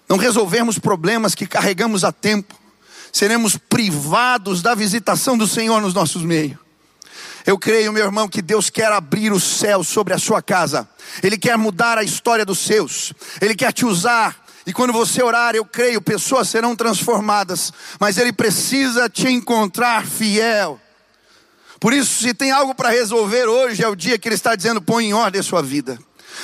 não 0.08 0.16
resolvermos 0.16 0.78
problemas 0.78 1.34
que 1.34 1.46
carregamos 1.46 2.02
há 2.02 2.10
tempo, 2.10 2.58
seremos 3.12 3.56
privados 3.56 4.62
da 4.62 4.74
visitação 4.74 5.38
do 5.38 5.46
Senhor 5.46 5.80
nos 5.80 5.94
nossos 5.94 6.22
meios. 6.22 6.58
Eu 7.46 7.58
creio, 7.58 7.92
meu 7.92 8.04
irmão, 8.04 8.28
que 8.28 8.42
Deus 8.42 8.68
quer 8.68 8.92
abrir 8.92 9.32
o 9.32 9.40
céu 9.40 9.82
sobre 9.82 10.12
a 10.12 10.18
sua 10.18 10.42
casa. 10.42 10.88
Ele 11.22 11.38
quer 11.38 11.56
mudar 11.56 11.98
a 11.98 12.02
história 12.02 12.44
dos 12.44 12.58
seus. 12.58 13.12
Ele 13.40 13.54
quer 13.54 13.72
te 13.72 13.84
usar. 13.86 14.44
E 14.66 14.72
quando 14.72 14.92
você 14.92 15.22
orar, 15.22 15.54
eu 15.54 15.64
creio, 15.64 16.02
pessoas 16.02 16.48
serão 16.48 16.76
transformadas. 16.76 17.72
Mas 17.98 18.18
Ele 18.18 18.32
precisa 18.32 19.08
te 19.08 19.28
encontrar 19.28 20.06
fiel. 20.06 20.80
Por 21.78 21.94
isso, 21.94 22.22
se 22.22 22.34
tem 22.34 22.50
algo 22.50 22.74
para 22.74 22.90
resolver 22.90 23.46
hoje, 23.46 23.82
é 23.82 23.88
o 23.88 23.96
dia 23.96 24.18
que 24.18 24.28
Ele 24.28 24.34
está 24.34 24.54
dizendo: 24.54 24.82
põe 24.82 25.06
em 25.06 25.14
ordem 25.14 25.40
a 25.40 25.44
sua 25.44 25.62
vida. 25.62 25.98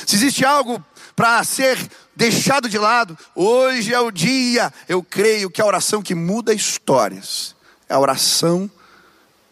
Se 0.06 0.16
existe 0.16 0.44
algo 0.44 0.82
para 1.14 1.42
ser 1.44 1.78
deixado 2.14 2.68
de 2.68 2.78
lado, 2.78 3.16
hoje 3.34 3.92
é 3.92 4.00
o 4.00 4.10
dia. 4.10 4.72
Eu 4.88 5.02
creio 5.02 5.50
que 5.50 5.60
a 5.60 5.66
oração 5.66 6.02
que 6.02 6.14
muda 6.14 6.54
histórias 6.54 7.54
é 7.88 7.94
a 7.94 8.00
oração 8.00 8.70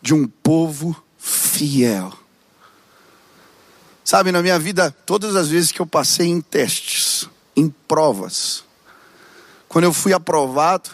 de 0.00 0.14
um 0.14 0.26
povo 0.26 1.03
fiel. 1.24 2.12
Sabe, 4.04 4.30
na 4.30 4.42
minha 4.42 4.58
vida, 4.58 4.90
todas 5.06 5.34
as 5.34 5.48
vezes 5.48 5.72
que 5.72 5.80
eu 5.80 5.86
passei 5.86 6.26
em 6.26 6.42
testes, 6.42 7.26
em 7.56 7.70
provas, 7.88 8.62
quando 9.66 9.84
eu 9.84 9.92
fui 9.94 10.12
aprovado, 10.12 10.90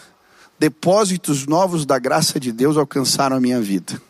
depósitos 0.57 1.45
novos 1.45 1.85
da 1.85 1.99
graça 1.99 2.39
de 2.39 2.53
Deus 2.53 2.77
alcançaram 2.77 3.35
a 3.35 3.39
minha 3.41 3.59
vida. 3.59 4.01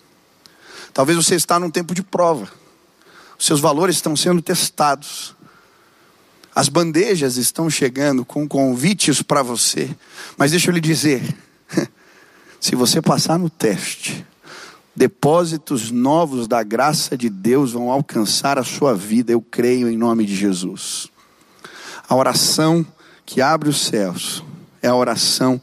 Talvez 0.93 1.17
você 1.17 1.33
está 1.33 1.59
num 1.59 1.71
tempo 1.71 1.95
de 1.95 2.03
prova. 2.03 2.47
Os 3.39 3.47
seus 3.47 3.59
valores 3.59 3.95
estão 3.95 4.15
sendo 4.15 4.41
testados. 4.41 5.35
As 6.53 6.69
bandejas 6.69 7.37
estão 7.37 7.67
chegando 7.69 8.23
com 8.23 8.47
convites 8.47 9.23
para 9.23 9.41
você. 9.41 9.89
Mas 10.37 10.51
deixa 10.51 10.69
eu 10.69 10.73
lhe 10.75 10.81
dizer, 10.81 11.35
se 12.59 12.75
você 12.75 13.01
passar 13.01 13.39
no 13.39 13.49
teste, 13.49 14.25
Depósitos 14.95 15.89
novos 15.89 16.47
da 16.47 16.63
graça 16.63 17.17
de 17.17 17.29
Deus 17.29 17.71
vão 17.71 17.89
alcançar 17.89 18.59
a 18.59 18.63
sua 18.63 18.93
vida, 18.93 19.31
eu 19.31 19.41
creio 19.41 19.89
em 19.89 19.97
nome 19.97 20.25
de 20.25 20.35
Jesus. 20.35 21.07
A 22.09 22.15
oração 22.15 22.85
que 23.25 23.41
abre 23.41 23.69
os 23.69 23.79
céus 23.85 24.43
é 24.81 24.89
a 24.89 24.95
oração 24.95 25.61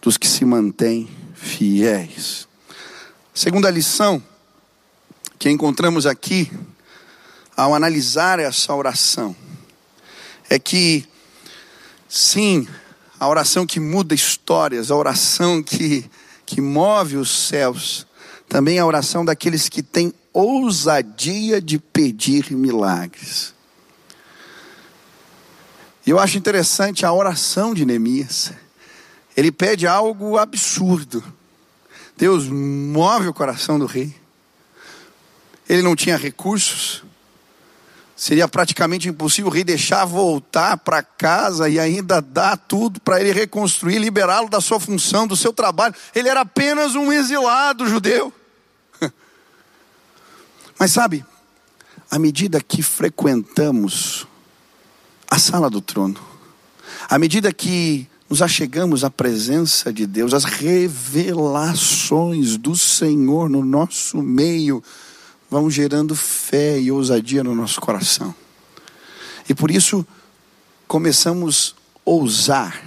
dos 0.00 0.16
que 0.16 0.26
se 0.26 0.44
mantêm 0.44 1.08
fiéis. 1.34 2.48
Segunda 3.34 3.70
lição 3.70 4.22
que 5.38 5.50
encontramos 5.50 6.06
aqui, 6.06 6.50
ao 7.54 7.74
analisar 7.74 8.38
essa 8.38 8.74
oração, 8.74 9.36
é 10.48 10.58
que, 10.58 11.06
sim, 12.08 12.66
a 13.18 13.28
oração 13.28 13.66
que 13.66 13.78
muda 13.78 14.14
histórias, 14.14 14.90
a 14.90 14.96
oração 14.96 15.62
que, 15.62 16.08
que 16.46 16.60
move 16.60 17.16
os 17.16 17.30
céus, 17.30 18.06
também 18.48 18.78
a 18.78 18.86
oração 18.86 19.24
daqueles 19.24 19.68
que 19.68 19.82
têm 19.82 20.12
ousadia 20.32 21.60
de 21.60 21.78
pedir 21.78 22.52
milagres. 22.52 23.54
E 26.06 26.10
eu 26.10 26.18
acho 26.18 26.38
interessante 26.38 27.04
a 27.04 27.12
oração 27.12 27.74
de 27.74 27.84
Neemias. 27.84 28.52
Ele 29.36 29.50
pede 29.50 29.86
algo 29.86 30.38
absurdo. 30.38 31.22
Deus 32.16 32.48
move 32.48 33.28
o 33.28 33.34
coração 33.34 33.78
do 33.78 33.86
rei. 33.86 34.14
Ele 35.68 35.82
não 35.82 35.96
tinha 35.96 36.16
recursos. 36.16 37.02
Seria 38.16 38.48
praticamente 38.48 39.08
impossível 39.10 39.50
o 39.50 39.52
rei 39.52 39.62
deixar 39.62 40.06
voltar 40.06 40.78
para 40.78 41.02
casa 41.02 41.68
e 41.68 41.78
ainda 41.78 42.22
dar 42.22 42.56
tudo 42.56 42.98
para 42.98 43.20
ele 43.20 43.30
reconstruir, 43.30 43.98
liberá-lo 43.98 44.48
da 44.48 44.58
sua 44.58 44.80
função, 44.80 45.26
do 45.26 45.36
seu 45.36 45.52
trabalho. 45.52 45.94
Ele 46.14 46.26
era 46.26 46.40
apenas 46.40 46.94
um 46.94 47.12
exilado 47.12 47.86
judeu. 47.86 48.32
Mas 50.80 50.92
sabe, 50.92 51.22
à 52.10 52.18
medida 52.18 52.58
que 52.58 52.82
frequentamos 52.82 54.26
a 55.30 55.38
sala 55.38 55.68
do 55.68 55.82
trono, 55.82 56.18
à 57.10 57.18
medida 57.18 57.52
que 57.52 58.08
nos 58.30 58.40
achegamos 58.40 59.04
à 59.04 59.10
presença 59.10 59.92
de 59.92 60.06
Deus, 60.06 60.32
as 60.32 60.44
revelações 60.44 62.56
do 62.56 62.74
Senhor 62.74 63.50
no 63.50 63.62
nosso 63.62 64.22
meio 64.22 64.82
vão 65.56 65.70
gerando 65.70 66.14
fé 66.14 66.78
e 66.78 66.92
ousadia 66.92 67.42
no 67.42 67.54
nosso 67.54 67.80
coração. 67.80 68.34
E 69.48 69.54
por 69.54 69.70
isso 69.70 70.06
começamos 70.86 71.74
a 71.74 72.10
ousar 72.10 72.78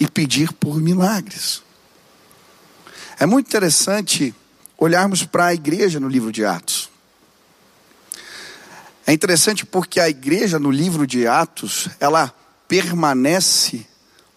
e 0.00 0.08
pedir 0.08 0.52
por 0.52 0.80
milagres. 0.80 1.62
É 3.20 3.24
muito 3.24 3.46
interessante 3.46 4.34
olharmos 4.76 5.22
para 5.22 5.46
a 5.46 5.54
igreja 5.54 6.00
no 6.00 6.08
livro 6.08 6.32
de 6.32 6.44
Atos. 6.44 6.90
É 9.06 9.12
interessante 9.12 9.64
porque 9.64 10.00
a 10.00 10.08
igreja 10.08 10.58
no 10.58 10.72
livro 10.72 11.06
de 11.06 11.26
Atos, 11.28 11.88
ela 12.00 12.34
permanece 12.66 13.86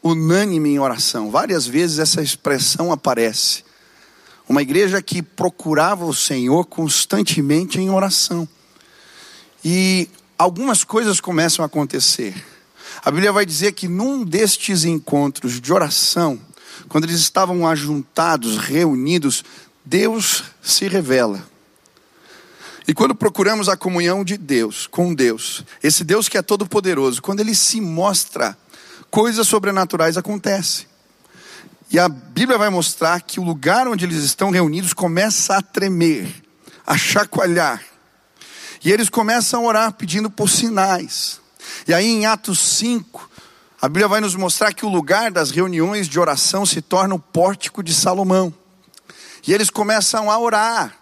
unânime 0.04 0.70
em 0.70 0.80
oração. 0.80 1.32
Várias 1.32 1.66
vezes 1.66 1.98
essa 1.98 2.22
expressão 2.22 2.92
aparece. 2.92 3.65
Uma 4.48 4.62
igreja 4.62 5.02
que 5.02 5.22
procurava 5.22 6.06
o 6.06 6.14
Senhor 6.14 6.66
constantemente 6.66 7.80
em 7.80 7.90
oração. 7.90 8.48
E 9.64 10.08
algumas 10.38 10.84
coisas 10.84 11.20
começam 11.20 11.64
a 11.64 11.66
acontecer. 11.66 12.36
A 13.04 13.10
Bíblia 13.12 13.32
vai 13.32 13.46
dizer 13.46 13.72
que 13.74 13.88
num 13.88 14.24
destes 14.24 14.84
encontros 14.84 15.60
de 15.60 15.74
oração, 15.74 16.40
quando 16.88 17.06
eles 17.06 17.20
estavam 17.20 17.68
ajuntados, 17.68 18.58
reunidos, 18.58 19.44
Deus 19.84 20.44
se 20.62 20.88
revela. 20.88 21.44
E 22.88 22.94
quando 22.94 23.16
procuramos 23.16 23.68
a 23.68 23.76
comunhão 23.76 24.24
de 24.24 24.38
Deus, 24.38 24.86
com 24.86 25.14
Deus, 25.14 25.64
esse 25.82 26.04
Deus 26.04 26.30
que 26.30 26.38
é 26.38 26.42
todo 26.42 26.68
poderoso, 26.68 27.22
quando 27.22 27.40
ele 27.40 27.56
se 27.56 27.82
mostra 27.82 28.56
coisas 29.10 29.48
sobrenaturais 29.48 30.18
acontecem. 30.18 30.86
E 31.96 32.00
a 32.00 32.10
Bíblia 32.10 32.58
vai 32.58 32.70
mostrar 32.70 33.22
que 33.22 33.40
o 33.40 33.44
lugar 33.44 33.88
onde 33.88 34.04
eles 34.04 34.22
estão 34.22 34.50
reunidos 34.50 34.92
começa 34.92 35.56
a 35.56 35.62
tremer, 35.62 36.28
a 36.86 36.98
chacoalhar. 36.98 37.82
E 38.84 38.92
eles 38.92 39.08
começam 39.08 39.64
a 39.64 39.66
orar 39.66 39.94
pedindo 39.94 40.30
por 40.30 40.50
sinais. 40.50 41.40
E 41.88 41.94
aí 41.94 42.06
em 42.06 42.26
Atos 42.26 42.60
5, 42.60 43.30
a 43.82 43.88
Bíblia 43.88 44.10
vai 44.10 44.20
nos 44.20 44.36
mostrar 44.36 44.74
que 44.74 44.86
o 44.86 44.90
lugar 44.90 45.32
das 45.32 45.52
reuniões 45.52 46.10
de 46.10 46.20
oração 46.20 46.66
se 46.66 46.82
torna 46.82 47.16
o 47.16 47.20
pórtico 47.20 47.82
de 47.82 47.94
Salomão. 47.94 48.54
E 49.48 49.54
eles 49.54 49.70
começam 49.70 50.30
a 50.30 50.38
orar, 50.38 50.98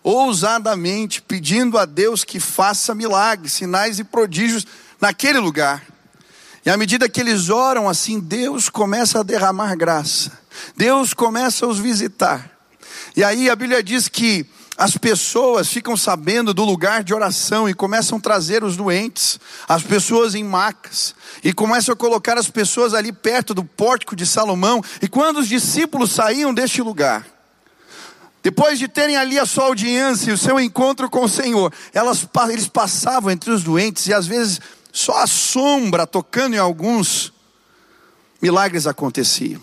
ousadamente, 0.00 1.20
pedindo 1.20 1.76
a 1.76 1.84
Deus 1.84 2.22
que 2.22 2.38
faça 2.38 2.94
milagres, 2.94 3.54
sinais 3.54 3.98
e 3.98 4.04
prodígios 4.04 4.64
naquele 5.00 5.40
lugar. 5.40 5.89
E 6.64 6.70
à 6.70 6.76
medida 6.76 7.08
que 7.08 7.20
eles 7.20 7.48
oram 7.48 7.88
assim, 7.88 8.20
Deus 8.20 8.68
começa 8.68 9.20
a 9.20 9.22
derramar 9.22 9.74
graça, 9.76 10.32
Deus 10.76 11.14
começa 11.14 11.64
a 11.64 11.68
os 11.68 11.78
visitar. 11.78 12.50
E 13.16 13.24
aí 13.24 13.48
a 13.48 13.56
Bíblia 13.56 13.82
diz 13.82 14.08
que 14.08 14.46
as 14.76 14.96
pessoas 14.96 15.68
ficam 15.68 15.94
sabendo 15.94 16.54
do 16.54 16.64
lugar 16.64 17.04
de 17.04 17.12
oração 17.12 17.68
e 17.68 17.74
começam 17.74 18.16
a 18.16 18.20
trazer 18.20 18.64
os 18.64 18.76
doentes, 18.76 19.38
as 19.68 19.82
pessoas 19.82 20.34
em 20.34 20.42
macas, 20.42 21.14
e 21.44 21.52
começam 21.52 21.92
a 21.92 21.96
colocar 21.96 22.38
as 22.38 22.48
pessoas 22.48 22.94
ali 22.94 23.12
perto 23.12 23.52
do 23.52 23.62
pórtico 23.62 24.16
de 24.16 24.24
Salomão. 24.24 24.82
E 25.02 25.08
quando 25.08 25.38
os 25.38 25.48
discípulos 25.48 26.12
saíam 26.12 26.54
deste 26.54 26.80
lugar, 26.80 27.26
depois 28.42 28.78
de 28.78 28.88
terem 28.88 29.18
ali 29.18 29.38
a 29.38 29.44
sua 29.44 29.64
audiência 29.64 30.30
e 30.30 30.32
o 30.32 30.38
seu 30.38 30.58
encontro 30.58 31.10
com 31.10 31.24
o 31.24 31.28
Senhor, 31.28 31.70
elas, 31.92 32.26
eles 32.50 32.66
passavam 32.66 33.30
entre 33.30 33.50
os 33.50 33.62
doentes 33.62 34.06
e 34.06 34.14
às 34.14 34.26
vezes 34.26 34.60
só 34.92 35.22
a 35.22 35.26
sombra 35.26 36.06
tocando 36.06 36.54
em 36.54 36.58
alguns, 36.58 37.32
milagres 38.40 38.86
aconteciam. 38.86 39.62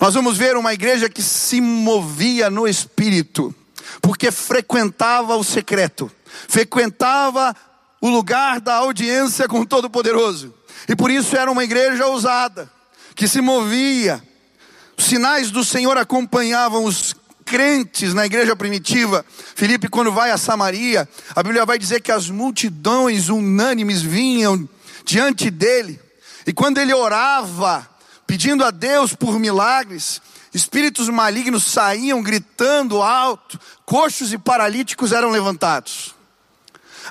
Nós 0.00 0.14
vamos 0.14 0.36
ver 0.36 0.56
uma 0.56 0.74
igreja 0.74 1.08
que 1.08 1.22
se 1.22 1.60
movia 1.60 2.50
no 2.50 2.66
espírito, 2.66 3.54
porque 4.00 4.30
frequentava 4.30 5.36
o 5.36 5.44
secreto, 5.44 6.10
frequentava 6.48 7.54
o 8.00 8.08
lugar 8.08 8.60
da 8.60 8.74
audiência 8.74 9.46
com 9.46 9.60
o 9.60 9.66
Todo-Poderoso, 9.66 10.52
e 10.88 10.96
por 10.96 11.10
isso 11.10 11.36
era 11.36 11.50
uma 11.50 11.62
igreja 11.62 12.06
ousada, 12.06 12.70
que 13.14 13.28
se 13.28 13.40
movia. 13.40 14.22
Os 14.96 15.04
sinais 15.04 15.50
do 15.50 15.64
Senhor 15.64 15.96
acompanhavam 15.96 16.84
os 16.84 17.14
crentes 17.52 18.14
na 18.14 18.24
igreja 18.24 18.56
primitiva. 18.56 19.26
Filipe, 19.54 19.86
quando 19.86 20.10
vai 20.10 20.30
a 20.30 20.38
Samaria, 20.38 21.06
a 21.36 21.42
Bíblia 21.42 21.66
vai 21.66 21.78
dizer 21.78 22.00
que 22.00 22.10
as 22.10 22.30
multidões 22.30 23.28
unânimes 23.28 24.00
vinham 24.00 24.66
diante 25.04 25.50
dele, 25.50 26.00
e 26.46 26.52
quando 26.54 26.78
ele 26.78 26.94
orava, 26.94 27.86
pedindo 28.26 28.64
a 28.64 28.70
Deus 28.70 29.14
por 29.14 29.38
milagres, 29.38 30.22
espíritos 30.54 31.10
malignos 31.10 31.64
saíam 31.64 32.22
gritando 32.22 33.02
alto, 33.02 33.60
coxos 33.84 34.32
e 34.32 34.38
paralíticos 34.38 35.12
eram 35.12 35.28
levantados. 35.28 36.14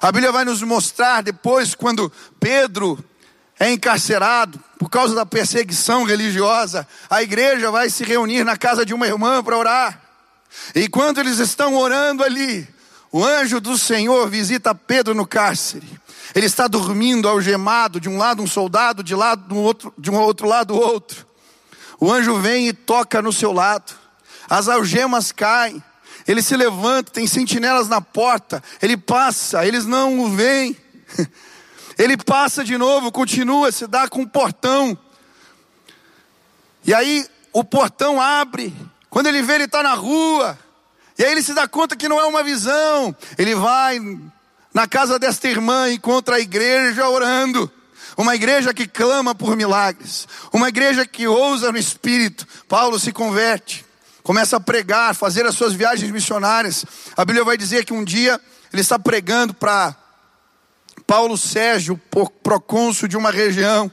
A 0.01 0.11
Bíblia 0.11 0.31
vai 0.31 0.43
nos 0.43 0.63
mostrar 0.63 1.21
depois, 1.21 1.75
quando 1.75 2.11
Pedro 2.39 2.97
é 3.59 3.71
encarcerado 3.71 4.59
por 4.79 4.89
causa 4.89 5.13
da 5.13 5.23
perseguição 5.23 6.03
religiosa, 6.03 6.87
a 7.07 7.21
igreja 7.21 7.69
vai 7.69 7.91
se 7.91 8.03
reunir 8.03 8.43
na 8.43 8.57
casa 8.57 8.83
de 8.83 8.91
uma 8.91 9.05
irmã 9.05 9.43
para 9.43 9.55
orar. 9.55 10.00
E 10.75 10.87
quando 10.87 11.19
eles 11.19 11.39
estão 11.39 11.75
orando 11.75 12.23
ali, 12.23 12.67
o 13.11 13.23
anjo 13.23 13.59
do 13.59 13.77
Senhor 13.77 14.29
visita 14.29 14.73
Pedro 14.73 15.13
no 15.13 15.27
cárcere. 15.27 15.87
Ele 16.33 16.45
está 16.45 16.67
dormindo 16.67 17.27
algemado, 17.27 17.99
de 17.99 18.07
um 18.07 18.17
lado 18.17 18.41
um 18.41 18.47
soldado, 18.47 19.03
de, 19.03 19.13
lado, 19.13 19.47
do 19.47 19.57
outro, 19.57 19.93
de 19.97 20.09
um 20.09 20.17
outro 20.17 20.47
lado 20.47 20.75
outro. 20.75 21.27
O 21.99 22.11
anjo 22.11 22.39
vem 22.39 22.67
e 22.67 22.73
toca 22.73 23.21
no 23.21 23.33
seu 23.33 23.51
lado. 23.51 23.93
As 24.49 24.67
algemas 24.67 25.31
caem. 25.31 25.83
Ele 26.27 26.41
se 26.41 26.55
levanta, 26.55 27.11
tem 27.11 27.27
sentinelas 27.27 27.87
na 27.87 27.99
porta. 27.99 28.63
Ele 28.81 28.95
passa, 28.95 29.65
eles 29.65 29.85
não 29.85 30.19
o 30.19 30.29
veem. 30.29 30.77
Ele 31.97 32.17
passa 32.17 32.63
de 32.63 32.77
novo, 32.77 33.11
continua, 33.11 33.71
se 33.71 33.85
dá 33.85 34.07
com 34.07 34.23
o 34.23 34.27
portão. 34.27 34.97
E 36.83 36.93
aí 36.93 37.27
o 37.53 37.63
portão 37.63 38.19
abre. 38.19 38.73
Quando 39.11 39.27
ele 39.27 39.41
vê, 39.41 39.55
ele 39.55 39.65
está 39.65 39.83
na 39.83 39.93
rua. 39.93 40.57
E 41.19 41.23
aí 41.23 41.33
ele 41.33 41.43
se 41.43 41.53
dá 41.53 41.67
conta 41.67 41.97
que 41.97 42.07
não 42.07 42.17
é 42.19 42.23
uma 42.23 42.41
visão. 42.41 43.13
Ele 43.37 43.53
vai 43.53 43.99
na 44.73 44.87
casa 44.87 45.19
desta 45.19 45.49
irmã, 45.49 45.91
encontra 45.91 46.37
a 46.37 46.39
igreja 46.39 47.07
orando. 47.09 47.69
Uma 48.15 48.35
igreja 48.35 48.73
que 48.73 48.87
clama 48.87 49.35
por 49.35 49.57
milagres. 49.57 50.27
Uma 50.53 50.69
igreja 50.69 51.05
que 51.05 51.27
ousa 51.27 51.73
no 51.73 51.77
espírito. 51.77 52.47
Paulo 52.69 52.97
se 52.97 53.11
converte. 53.11 53.85
Começa 54.23 54.55
a 54.55 54.61
pregar, 54.61 55.13
fazer 55.13 55.45
as 55.45 55.55
suas 55.55 55.73
viagens 55.73 56.09
missionárias. 56.09 56.85
A 57.17 57.25
Bíblia 57.25 57.43
vai 57.43 57.57
dizer 57.57 57.83
que 57.83 57.93
um 57.93 58.05
dia 58.05 58.39
ele 58.71 58.81
está 58.81 58.97
pregando 58.97 59.53
para 59.53 59.93
Paulo 61.05 61.37
Sérgio, 61.37 61.99
procônsul 62.41 63.09
de 63.09 63.17
uma 63.17 63.29
região, 63.29 63.91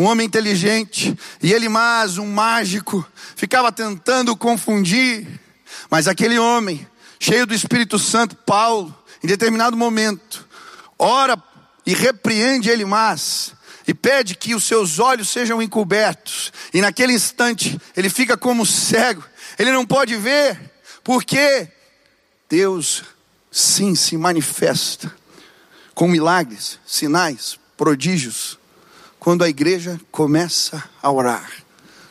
um 0.00 0.06
homem 0.06 0.26
inteligente, 0.26 1.14
e 1.42 1.52
ele 1.52 1.68
mais 1.68 2.16
um 2.16 2.26
mágico, 2.26 3.06
ficava 3.36 3.70
tentando 3.70 4.34
confundir, 4.34 5.28
mas 5.90 6.08
aquele 6.08 6.38
homem, 6.38 6.88
cheio 7.18 7.46
do 7.46 7.52
Espírito 7.52 7.98
Santo, 7.98 8.34
Paulo, 8.34 8.96
em 9.22 9.26
determinado 9.26 9.76
momento, 9.76 10.48
ora 10.98 11.36
e 11.84 11.92
repreende 11.92 12.70
ele 12.70 12.86
mais, 12.86 13.52
e 13.86 13.92
pede 13.92 14.36
que 14.36 14.54
os 14.54 14.64
seus 14.64 14.98
olhos 14.98 15.28
sejam 15.28 15.60
encobertos, 15.60 16.50
e 16.72 16.80
naquele 16.80 17.12
instante 17.12 17.78
ele 17.94 18.08
fica 18.08 18.38
como 18.38 18.64
cego, 18.64 19.22
ele 19.58 19.70
não 19.70 19.84
pode 19.84 20.16
ver, 20.16 20.58
porque 21.04 21.68
Deus 22.48 23.04
sim 23.52 23.94
se 23.94 24.16
manifesta 24.16 25.14
com 25.94 26.08
milagres, 26.08 26.78
sinais, 26.86 27.58
prodígios, 27.76 28.59
quando 29.20 29.44
a 29.44 29.48
igreja 29.50 30.00
começa 30.10 30.82
a 31.02 31.12
orar. 31.12 31.52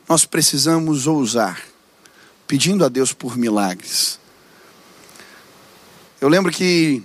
Nós 0.07 0.25
precisamos 0.25 1.07
ousar, 1.07 1.59
pedindo 2.47 2.85
a 2.85 2.87
Deus 2.87 3.11
por 3.11 3.35
milagres. 3.35 4.19
Eu 6.21 6.29
lembro 6.29 6.51
que 6.51 7.03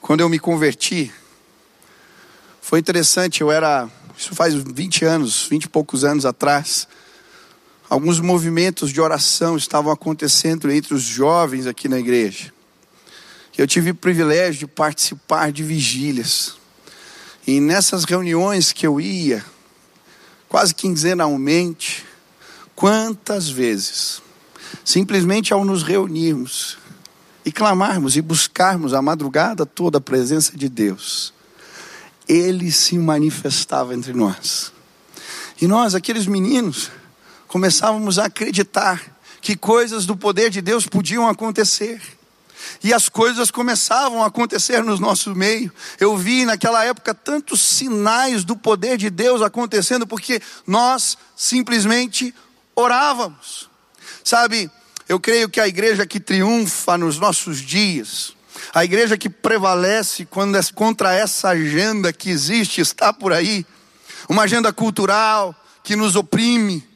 quando 0.00 0.20
eu 0.20 0.28
me 0.28 0.38
converti, 0.38 1.12
foi 2.62 2.78
interessante, 2.78 3.40
eu 3.40 3.50
era, 3.50 3.88
isso 4.16 4.32
faz 4.34 4.54
20 4.54 5.04
anos, 5.04 5.46
20 5.48 5.64
e 5.64 5.68
poucos 5.68 6.04
anos 6.04 6.24
atrás, 6.24 6.86
alguns 7.90 8.20
movimentos 8.20 8.92
de 8.92 9.00
oração 9.00 9.56
estavam 9.56 9.90
acontecendo 9.90 10.70
entre 10.70 10.94
os 10.94 11.02
jovens 11.02 11.66
aqui 11.66 11.88
na 11.88 11.98
igreja. 11.98 12.52
Eu 13.56 13.66
tive 13.66 13.90
o 13.90 13.94
privilégio 13.94 14.60
de 14.60 14.66
participar 14.68 15.50
de 15.50 15.64
vigílias. 15.64 16.57
E 17.48 17.60
nessas 17.60 18.04
reuniões 18.04 18.74
que 18.74 18.86
eu 18.86 19.00
ia, 19.00 19.42
quase 20.50 20.74
quinzenalmente, 20.74 22.04
quantas 22.76 23.48
vezes, 23.48 24.20
simplesmente 24.84 25.50
ao 25.50 25.64
nos 25.64 25.82
reunirmos, 25.82 26.76
e 27.46 27.50
clamarmos 27.50 28.18
e 28.18 28.20
buscarmos 28.20 28.92
a 28.92 29.00
madrugada 29.00 29.64
toda 29.64 29.96
a 29.96 30.00
presença 30.02 30.54
de 30.54 30.68
Deus, 30.68 31.32
Ele 32.28 32.70
se 32.70 32.98
manifestava 32.98 33.94
entre 33.94 34.12
nós. 34.12 34.70
E 35.58 35.66
nós, 35.66 35.94
aqueles 35.94 36.26
meninos, 36.26 36.90
começávamos 37.46 38.18
a 38.18 38.26
acreditar 38.26 39.02
que 39.40 39.56
coisas 39.56 40.04
do 40.04 40.14
poder 40.14 40.50
de 40.50 40.60
Deus 40.60 40.86
podiam 40.86 41.26
acontecer. 41.26 42.17
E 42.82 42.92
as 42.92 43.08
coisas 43.08 43.50
começavam 43.50 44.22
a 44.22 44.26
acontecer 44.26 44.82
no 44.82 44.98
nosso 44.98 45.34
meio. 45.34 45.72
Eu 45.98 46.16
vi 46.16 46.44
naquela 46.44 46.84
época 46.84 47.14
tantos 47.14 47.60
sinais 47.60 48.44
do 48.44 48.56
poder 48.56 48.96
de 48.96 49.10
Deus 49.10 49.42
acontecendo, 49.42 50.06
porque 50.06 50.40
nós 50.66 51.16
simplesmente 51.36 52.34
orávamos. 52.74 53.68
Sabe, 54.24 54.70
eu 55.08 55.18
creio 55.18 55.48
que 55.48 55.60
a 55.60 55.66
igreja 55.66 56.06
que 56.06 56.20
triunfa 56.20 56.98
nos 56.98 57.18
nossos 57.18 57.60
dias, 57.60 58.34
a 58.74 58.84
igreja 58.84 59.16
que 59.16 59.28
prevalece 59.28 60.26
quando 60.26 60.56
é 60.56 60.60
contra 60.74 61.14
essa 61.14 61.50
agenda 61.50 62.12
que 62.12 62.30
existe, 62.30 62.80
está 62.80 63.12
por 63.12 63.32
aí, 63.32 63.64
uma 64.28 64.42
agenda 64.42 64.72
cultural 64.72 65.54
que 65.82 65.96
nos 65.96 66.14
oprime, 66.16 66.86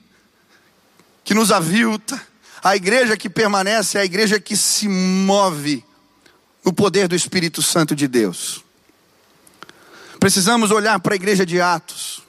que 1.24 1.34
nos 1.34 1.50
avilta. 1.50 2.20
A 2.62 2.76
igreja 2.76 3.16
que 3.16 3.28
permanece 3.28 3.98
é 3.98 4.02
a 4.02 4.04
igreja 4.04 4.38
que 4.38 4.56
se 4.56 4.88
move 4.88 5.84
no 6.64 6.72
poder 6.72 7.08
do 7.08 7.16
Espírito 7.16 7.60
Santo 7.60 7.94
de 7.94 8.06
Deus. 8.06 8.64
Precisamos 10.20 10.70
olhar 10.70 11.00
para 11.00 11.14
a 11.14 11.16
igreja 11.16 11.44
de 11.44 11.60
Atos. 11.60 12.22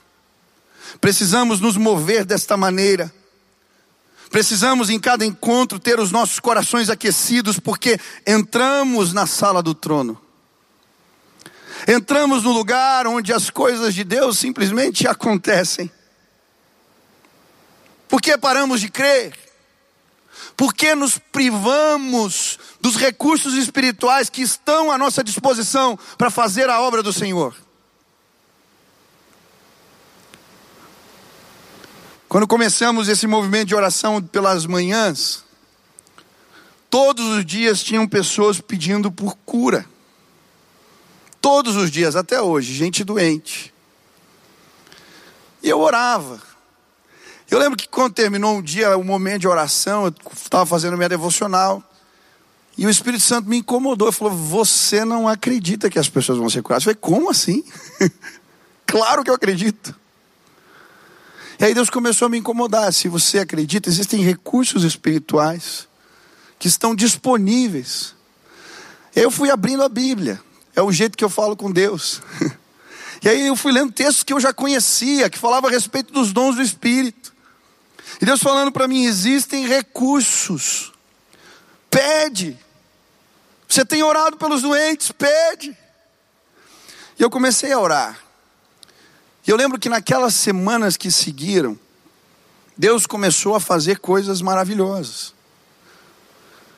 Precisamos 1.00 1.60
nos 1.60 1.76
mover 1.76 2.24
desta 2.24 2.56
maneira. 2.56 3.14
Precisamos 4.28 4.90
em 4.90 4.98
cada 4.98 5.24
encontro 5.24 5.78
ter 5.78 6.00
os 6.00 6.10
nossos 6.10 6.40
corações 6.40 6.90
aquecidos, 6.90 7.60
porque 7.60 8.00
entramos 8.26 9.12
na 9.12 9.26
sala 9.26 9.62
do 9.62 9.72
trono. 9.72 10.20
Entramos 11.86 12.42
no 12.42 12.50
lugar 12.50 13.06
onde 13.06 13.32
as 13.32 13.50
coisas 13.50 13.94
de 13.94 14.02
Deus 14.02 14.36
simplesmente 14.36 15.06
acontecem. 15.06 15.88
Por 18.08 18.20
que 18.20 18.36
paramos 18.36 18.80
de 18.80 18.88
crer? 18.88 19.43
Por 20.56 20.72
que 20.72 20.94
nos 20.94 21.18
privamos 21.18 22.58
dos 22.80 22.96
recursos 22.96 23.54
espirituais 23.54 24.30
que 24.30 24.42
estão 24.42 24.90
à 24.90 24.96
nossa 24.96 25.24
disposição 25.24 25.98
para 26.16 26.30
fazer 26.30 26.70
a 26.70 26.80
obra 26.80 27.02
do 27.02 27.12
Senhor? 27.12 27.54
Quando 32.28 32.46
começamos 32.46 33.08
esse 33.08 33.26
movimento 33.26 33.68
de 33.68 33.74
oração 33.74 34.22
pelas 34.22 34.66
manhãs, 34.66 35.44
todos 36.90 37.24
os 37.26 37.44
dias 37.44 37.82
tinham 37.82 38.08
pessoas 38.08 38.60
pedindo 38.60 39.10
por 39.10 39.36
cura. 39.44 39.86
Todos 41.40 41.76
os 41.76 41.90
dias, 41.90 42.16
até 42.16 42.40
hoje, 42.40 42.72
gente 42.72 43.04
doente. 43.04 43.72
E 45.62 45.68
eu 45.68 45.80
orava. 45.80 46.53
Eu 47.54 47.60
lembro 47.60 47.78
que 47.78 47.86
quando 47.86 48.12
terminou 48.12 48.56
um 48.56 48.60
dia, 48.60 48.98
um 48.98 49.04
momento 49.04 49.42
de 49.42 49.46
oração, 49.46 50.06
eu 50.06 50.14
estava 50.34 50.66
fazendo 50.66 50.96
minha 50.96 51.08
devocional. 51.08 51.88
E 52.76 52.84
o 52.84 52.90
Espírito 52.90 53.22
Santo 53.22 53.48
me 53.48 53.58
incomodou. 53.58 54.08
Ele 54.08 54.16
falou: 54.16 54.34
Você 54.34 55.04
não 55.04 55.28
acredita 55.28 55.88
que 55.88 55.96
as 55.96 56.08
pessoas 56.08 56.36
vão 56.36 56.50
ser 56.50 56.64
curadas? 56.64 56.84
Eu 56.84 56.92
falei: 56.92 56.98
Como 57.00 57.30
assim? 57.30 57.62
claro 58.84 59.22
que 59.22 59.30
eu 59.30 59.34
acredito. 59.34 59.94
E 61.60 61.64
aí 61.64 61.72
Deus 61.72 61.88
começou 61.88 62.26
a 62.26 62.28
me 62.28 62.38
incomodar. 62.38 62.92
Se 62.92 63.06
você 63.06 63.38
acredita, 63.38 63.88
existem 63.88 64.20
recursos 64.20 64.82
espirituais 64.82 65.86
que 66.58 66.66
estão 66.66 66.92
disponíveis. 66.92 68.16
Eu 69.14 69.30
fui 69.30 69.48
abrindo 69.48 69.84
a 69.84 69.88
Bíblia. 69.88 70.40
É 70.74 70.82
o 70.82 70.90
jeito 70.90 71.16
que 71.16 71.22
eu 71.22 71.30
falo 71.30 71.56
com 71.56 71.70
Deus. 71.70 72.20
E 73.22 73.28
aí 73.28 73.46
eu 73.46 73.56
fui 73.56 73.72
lendo 73.72 73.90
textos 73.90 74.22
que 74.22 74.34
eu 74.34 74.40
já 74.40 74.52
conhecia, 74.52 75.30
que 75.30 75.38
falavam 75.38 75.70
a 75.70 75.72
respeito 75.72 76.12
dos 76.12 76.30
dons 76.30 76.56
do 76.56 76.62
Espírito. 76.62 77.33
E 78.20 78.26
Deus 78.26 78.40
falando 78.40 78.72
para 78.72 78.88
mim: 78.88 79.04
existem 79.04 79.66
recursos. 79.66 80.92
Pede. 81.90 82.58
Você 83.68 83.84
tem 83.84 84.02
orado 84.02 84.36
pelos 84.36 84.62
doentes? 84.62 85.12
Pede. 85.12 85.76
E 87.18 87.22
eu 87.22 87.30
comecei 87.30 87.72
a 87.72 87.78
orar. 87.78 88.18
E 89.46 89.50
eu 89.50 89.56
lembro 89.56 89.78
que 89.78 89.88
naquelas 89.88 90.34
semanas 90.34 90.96
que 90.96 91.10
seguiram, 91.10 91.78
Deus 92.76 93.06
começou 93.06 93.54
a 93.54 93.60
fazer 93.60 93.98
coisas 93.98 94.40
maravilhosas. 94.40 95.34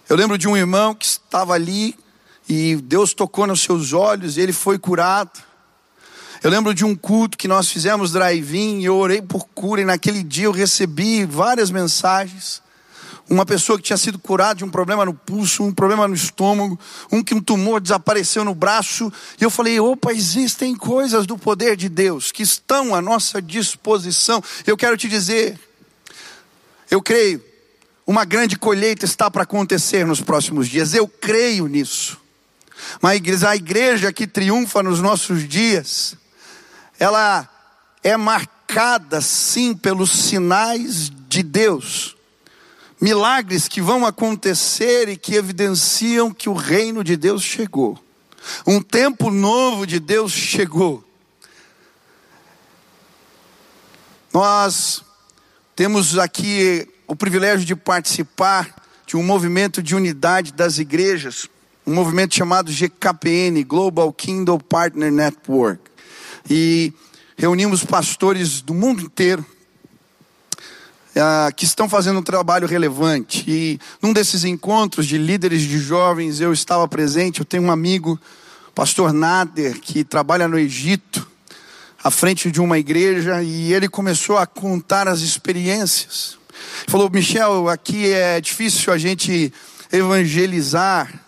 Eu 0.09 0.16
lembro 0.16 0.37
de 0.37 0.46
um 0.46 0.57
irmão 0.57 0.94
que 0.94 1.07
estava 1.07 1.55
ali 1.55 1.99
e 2.49 2.77
Deus 2.77 3.14
tocou 3.14 3.46
nos 3.46 3.62
seus 3.62 3.92
olhos 3.92 4.37
e 4.37 4.40
ele 4.40 4.53
foi 4.53 4.79
curado. 4.79 5.45
Eu 6.42 6.51
lembro 6.51 6.75
de 6.75 6.85
um 6.85 6.94
culto 6.94 7.38
que 7.38 7.49
nós 7.49 7.70
fizemos 7.70 8.12
drive-in 8.12 8.81
e 8.81 8.85
eu 8.85 8.96
orei 8.96 9.22
por 9.22 9.46
cura 9.49 9.81
e 9.81 9.85
naquele 9.85 10.22
dia 10.22 10.44
eu 10.44 10.53
recebi 10.53 11.25
várias 11.25 11.70
mensagens. 11.70 12.62
Uma 13.29 13.44
pessoa 13.44 13.77
que 13.77 13.83
tinha 13.83 13.96
sido 13.96 14.18
curada 14.18 14.57
de 14.57 14.64
um 14.64 14.70
problema 14.70 15.05
no 15.05 15.12
pulso, 15.12 15.64
um 15.64 15.75
problema 15.75 16.07
no 16.07 16.14
estômago, 16.14 16.79
um 17.11 17.25
que 17.25 17.35
um 17.35 17.40
tumor 17.40 17.81
desapareceu 17.81 18.44
no 18.44 18.55
braço. 18.55 19.12
E 19.40 19.42
eu 19.42 19.51
falei: 19.51 19.81
opa, 19.81 20.12
existem 20.12 20.77
coisas 20.77 21.27
do 21.27 21.37
poder 21.37 21.77
de 21.77 21.88
Deus 21.88 22.31
que 22.31 22.44
estão 22.44 22.94
à 22.94 23.03
nossa 23.03 23.42
disposição. 23.42 24.40
Eu 24.64 24.77
quero 24.77 24.96
te 24.96 25.09
dizer, 25.09 25.59
eu 26.88 27.03
creio, 27.03 27.42
uma 28.07 28.25
grande 28.25 28.57
colheita 28.57 29.05
está 29.05 29.29
para 29.29 29.42
acontecer 29.42 30.07
nos 30.07 30.20
próximos 30.20 30.68
dias. 30.68 30.94
Eu 30.94 31.09
creio 31.09 31.66
nisso. 31.66 32.20
Mas 33.03 33.42
a 33.42 33.57
igreja 33.57 34.12
que 34.12 34.27
triunfa 34.27 34.83
nos 34.83 35.01
nossos 35.01 35.49
dias, 35.49 36.16
ela 36.98 37.48
é 38.02 38.16
marcada 38.16 39.20
sim 39.20 39.74
pelos 39.74 40.11
sinais 40.11 41.11
de 41.28 41.42
Deus. 41.42 42.16
Milagres 43.00 43.68
que 43.68 43.80
vão 43.80 44.06
acontecer 44.06 45.09
e 45.09 45.16
que 45.16 45.35
evidenciam 45.35 46.32
que 46.32 46.48
o 46.48 46.54
reino 46.54 47.04
de 47.04 47.16
Deus 47.16 47.42
chegou. 47.42 47.98
Um 48.66 48.80
tempo 48.80 49.30
novo 49.30 49.87
de 49.87 49.98
Deus 50.00 50.32
chegou. 50.32 51.04
Nós 54.32 55.02
temos 55.74 56.18
aqui 56.18 56.88
o 57.06 57.14
privilégio 57.14 57.66
de 57.66 57.76
participar 57.76 58.74
de 59.06 59.16
um 59.16 59.22
movimento 59.22 59.82
de 59.82 59.94
unidade 59.94 60.52
das 60.52 60.78
igrejas 60.78 61.48
um 61.87 61.94
movimento 61.94 62.35
chamado 62.35 62.72
GKPN, 62.72 63.62
Global 63.62 64.12
Kingdom 64.12 64.59
Partner 64.59 65.12
Network. 65.12 65.86
E 66.48 66.92
reunimos 67.37 67.85
pastores 67.85 68.61
do 68.61 68.72
mundo 68.72 69.02
inteiro 69.02 69.44
uh, 71.16 71.54
que 71.54 71.64
estão 71.64 71.88
fazendo 71.88 72.20
um 72.20 72.22
trabalho 72.22 72.66
relevante. 72.66 73.44
E 73.48 73.80
num 74.00 74.12
desses 74.12 74.44
encontros 74.44 75.06
de 75.06 75.18
líderes 75.18 75.62
de 75.62 75.78
jovens, 75.78 76.40
eu 76.40 76.52
estava 76.52 76.87
presente. 76.87 77.40
Eu 77.40 77.46
tenho 77.46 77.64
um 77.64 77.70
amigo, 77.70 78.20
pastor 78.74 79.12
Nader, 79.12 79.80
que 79.80 80.04
trabalha 80.04 80.46
no 80.46 80.59
Egito, 80.59 81.26
à 82.02 82.11
frente 82.11 82.50
de 82.50 82.61
uma 82.61 82.78
igreja, 82.78 83.42
e 83.42 83.72
ele 83.72 83.88
começou 83.88 84.38
a 84.38 84.46
contar 84.46 85.09
as 85.09 85.20
experiências. 85.20 86.38
Falou, 86.87 87.11
Michel, 87.11 87.68
aqui 87.68 88.12
é 88.12 88.40
difícil 88.40 88.92
a 88.92 88.98
gente 88.98 89.52
evangelizar 89.92 91.26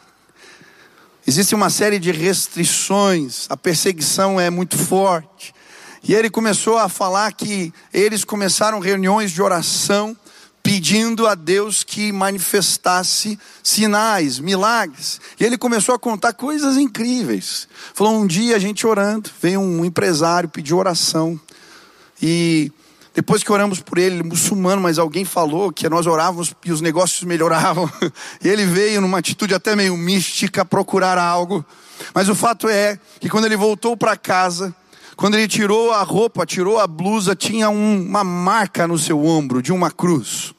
Existe 1.29 1.55
uma 1.55 1.69
série 1.69 1.99
de 1.99 2.11
restrições, 2.11 3.45
a 3.51 3.57
perseguição 3.57 4.41
é 4.41 4.49
muito 4.49 4.79
forte. 4.79 5.55
E 6.03 6.14
ele 6.14 6.31
começou 6.31 6.79
a 6.79 6.88
falar 6.88 7.31
que 7.33 7.71
eles 7.93 8.25
começaram 8.25 8.81
reuniões 8.81 9.31
de 9.31 9.43
oração 9.43 10.17
pedindo 10.62 11.27
a 11.27 11.35
Deus 11.35 11.85
que 11.85 12.11
manifestasse 12.12 13.38
sinais, 13.62 14.38
milagres. 14.38 15.21
E 15.38 15.45
ele 15.45 15.59
começou 15.59 15.95
a 15.95 15.99
contar 15.99 16.33
coisas 16.33 16.79
incríveis. 16.79 17.69
Falou: 17.93 18.14
um 18.19 18.27
dia 18.27 18.57
a 18.57 18.59
gente 18.59 18.87
orando, 18.87 19.29
veio 19.38 19.61
um 19.61 19.85
empresário 19.85 20.49
pedir 20.49 20.73
oração. 20.73 21.38
E 22.23 22.73
depois 23.18 23.42
que 23.42 23.50
oramos 23.50 23.81
por 23.81 23.98
ele, 23.98 24.22
muçulmano, 24.22 24.81
mas 24.81 24.96
alguém 24.96 25.24
falou 25.24 25.72
que 25.72 25.88
nós 25.88 26.07
orávamos 26.07 26.54
e 26.64 26.70
os 26.70 26.81
negócios 26.81 27.24
melhoravam. 27.24 27.90
E 28.40 28.46
ele 28.46 28.64
veio 28.64 29.00
numa 29.00 29.18
atitude 29.18 29.52
até 29.52 29.74
meio 29.74 29.96
mística 29.96 30.64
procurar 30.64 31.18
algo. 31.18 31.66
Mas 32.14 32.28
o 32.28 32.35
fato 32.37 32.68
é 32.68 32.96
que 33.18 33.28
quando 33.28 33.46
ele 33.46 33.57
voltou 33.57 33.96
para 33.96 34.16
casa, 34.16 34.72
quando 35.16 35.35
ele 35.35 35.48
tirou 35.48 35.90
a 35.92 36.04
roupa, 36.04 36.46
tirou 36.46 36.78
a 36.78 36.87
blusa, 36.87 37.35
tinha 37.35 37.68
um, 37.68 38.00
uma 38.00 38.22
marca 38.22 38.87
no 38.87 38.96
seu 38.96 39.26
ombro 39.26 39.61
de 39.61 39.72
uma 39.72 39.90
cruz. 39.90 40.54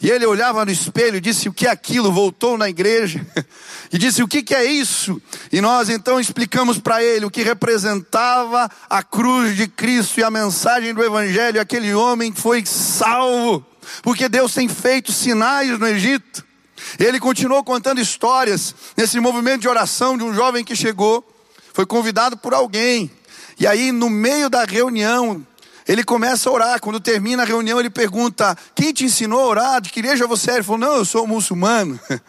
E 0.00 0.10
ele 0.10 0.26
olhava 0.26 0.64
no 0.64 0.70
espelho 0.70 1.16
e 1.16 1.20
disse: 1.20 1.48
O 1.48 1.52
que 1.52 1.66
é 1.66 1.70
aquilo? 1.70 2.12
Voltou 2.12 2.58
na 2.58 2.68
igreja 2.68 3.24
e 3.92 3.98
disse: 3.98 4.22
O 4.22 4.28
que, 4.28 4.42
que 4.42 4.54
é 4.54 4.64
isso? 4.64 5.20
E 5.52 5.60
nós 5.60 5.88
então 5.88 6.20
explicamos 6.20 6.78
para 6.78 7.02
ele 7.02 7.26
o 7.26 7.30
que 7.30 7.42
representava 7.42 8.70
a 8.88 9.02
cruz 9.02 9.56
de 9.56 9.66
Cristo 9.66 10.20
e 10.20 10.24
a 10.24 10.30
mensagem 10.30 10.92
do 10.92 11.02
Evangelho. 11.02 11.60
Aquele 11.60 11.94
homem 11.94 12.32
foi 12.32 12.64
salvo, 12.66 13.64
porque 14.02 14.28
Deus 14.28 14.52
tem 14.52 14.68
feito 14.68 15.12
sinais 15.12 15.78
no 15.78 15.86
Egito. 15.86 16.44
Ele 16.98 17.18
continuou 17.18 17.64
contando 17.64 18.00
histórias 18.00 18.74
nesse 18.96 19.18
movimento 19.18 19.62
de 19.62 19.68
oração 19.68 20.16
de 20.16 20.24
um 20.24 20.34
jovem 20.34 20.64
que 20.64 20.76
chegou, 20.76 21.26
foi 21.72 21.86
convidado 21.86 22.36
por 22.36 22.54
alguém, 22.54 23.10
e 23.58 23.66
aí 23.66 23.90
no 23.92 24.08
meio 24.08 24.48
da 24.48 24.64
reunião, 24.64 25.44
ele 25.86 26.02
começa 26.02 26.48
a 26.48 26.52
orar. 26.52 26.80
Quando 26.80 26.98
termina 26.98 27.42
a 27.42 27.46
reunião, 27.46 27.78
ele 27.78 27.90
pergunta: 27.90 28.56
Quem 28.74 28.92
te 28.92 29.04
ensinou 29.04 29.40
a 29.40 29.46
orar? 29.46 29.80
De 29.80 29.90
que 29.90 30.00
igreja 30.00 30.26
você 30.26 30.50
é? 30.50 30.54
Ele 30.54 30.62
falou: 30.62 30.80
Não, 30.80 30.96
eu 30.96 31.04
sou 31.04 31.26
muçulmano. 31.26 31.98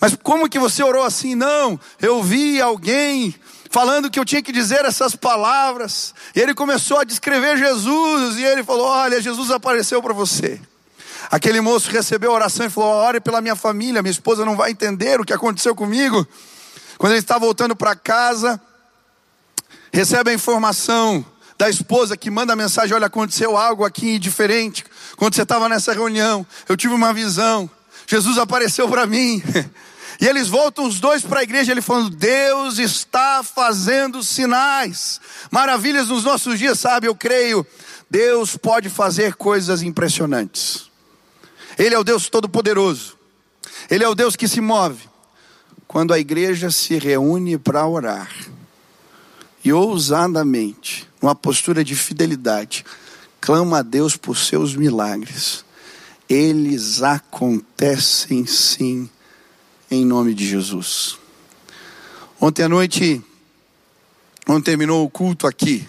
Mas 0.00 0.16
como 0.22 0.48
que 0.48 0.58
você 0.58 0.82
orou 0.82 1.02
assim? 1.02 1.34
Não, 1.34 1.78
eu 2.00 2.22
vi 2.22 2.60
alguém 2.60 3.34
falando 3.68 4.08
que 4.08 4.18
eu 4.18 4.24
tinha 4.24 4.40
que 4.40 4.52
dizer 4.52 4.84
essas 4.84 5.16
palavras. 5.16 6.14
E 6.36 6.40
ele 6.40 6.54
começou 6.54 6.98
a 6.98 7.04
descrever 7.04 7.56
Jesus. 7.56 8.36
E 8.36 8.44
ele 8.44 8.62
falou: 8.62 8.86
Olha, 8.86 9.20
Jesus 9.20 9.50
apareceu 9.50 10.00
para 10.00 10.14
você. 10.14 10.60
Aquele 11.30 11.60
moço 11.60 11.90
recebeu 11.90 12.30
a 12.30 12.34
oração 12.34 12.64
e 12.64 12.70
falou: 12.70 12.90
Ore 12.90 13.20
pela 13.20 13.40
minha 13.40 13.56
família, 13.56 14.02
minha 14.02 14.12
esposa 14.12 14.44
não 14.44 14.56
vai 14.56 14.70
entender 14.70 15.20
o 15.20 15.24
que 15.24 15.32
aconteceu 15.32 15.74
comigo. 15.74 16.26
Quando 16.96 17.12
ele 17.12 17.20
está 17.20 17.38
voltando 17.38 17.74
para 17.74 17.94
casa, 17.94 18.60
recebe 19.92 20.30
a 20.30 20.34
informação 20.34 21.24
da 21.58 21.68
esposa 21.68 22.16
que 22.16 22.30
manda 22.30 22.54
mensagem: 22.54 22.94
Olha, 22.94 23.06
aconteceu 23.06 23.56
algo 23.56 23.84
aqui 23.84 24.18
diferente. 24.18 24.84
Quando 25.16 25.34
você 25.34 25.42
estava 25.42 25.68
nessa 25.68 25.92
reunião, 25.92 26.46
eu 26.68 26.76
tive 26.76 26.94
uma 26.94 27.12
visão. 27.12 27.68
Jesus 28.06 28.38
apareceu 28.38 28.88
para 28.88 29.06
mim. 29.06 29.42
E 30.20 30.26
eles 30.26 30.48
voltam 30.48 30.84
os 30.84 30.98
dois 30.98 31.22
para 31.22 31.38
a 31.38 31.42
igreja, 31.44 31.70
ele 31.70 31.80
falando: 31.80 32.10
Deus 32.10 32.78
está 32.78 33.40
fazendo 33.44 34.20
sinais, 34.20 35.20
maravilhas 35.48 36.08
nos 36.08 36.24
nossos 36.24 36.58
dias, 36.58 36.80
sabe? 36.80 37.06
Eu 37.06 37.14
creio, 37.14 37.64
Deus 38.10 38.56
pode 38.56 38.88
fazer 38.90 39.36
coisas 39.36 39.80
impressionantes. 39.80 40.90
Ele 41.78 41.94
é 41.94 41.98
o 42.00 42.02
Deus 42.02 42.28
Todo-Poderoso, 42.28 43.16
Ele 43.88 44.02
é 44.02 44.08
o 44.08 44.14
Deus 44.16 44.34
que 44.34 44.48
se 44.48 44.60
move 44.60 45.08
quando 45.86 46.12
a 46.12 46.18
igreja 46.18 46.68
se 46.68 46.98
reúne 46.98 47.56
para 47.56 47.86
orar. 47.86 48.28
E 49.68 49.72
ousadamente, 49.72 51.06
numa 51.20 51.34
postura 51.34 51.84
de 51.84 51.94
fidelidade, 51.94 52.86
clama 53.38 53.80
a 53.80 53.82
Deus 53.82 54.16
por 54.16 54.34
seus 54.34 54.74
milagres, 54.74 55.62
eles 56.26 57.02
acontecem 57.02 58.46
sim, 58.46 59.10
em 59.90 60.06
nome 60.06 60.32
de 60.32 60.48
Jesus. 60.48 61.18
Ontem 62.40 62.62
à 62.62 62.68
noite, 62.68 63.22
quando 64.46 64.64
terminou 64.64 65.04
o 65.04 65.10
culto 65.10 65.46
aqui, 65.46 65.86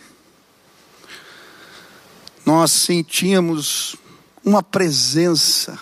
nós 2.46 2.74
sentíamos 2.74 3.96
uma 4.44 4.62
presença. 4.62 5.80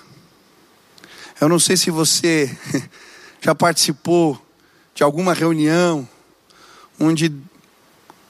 Eu 1.42 1.50
não 1.50 1.58
sei 1.58 1.76
se 1.76 1.90
você 1.90 2.56
já 3.42 3.56
participou 3.56 4.40
de 4.94 5.02
alguma 5.02 5.34
reunião 5.34 6.08
onde 7.00 7.34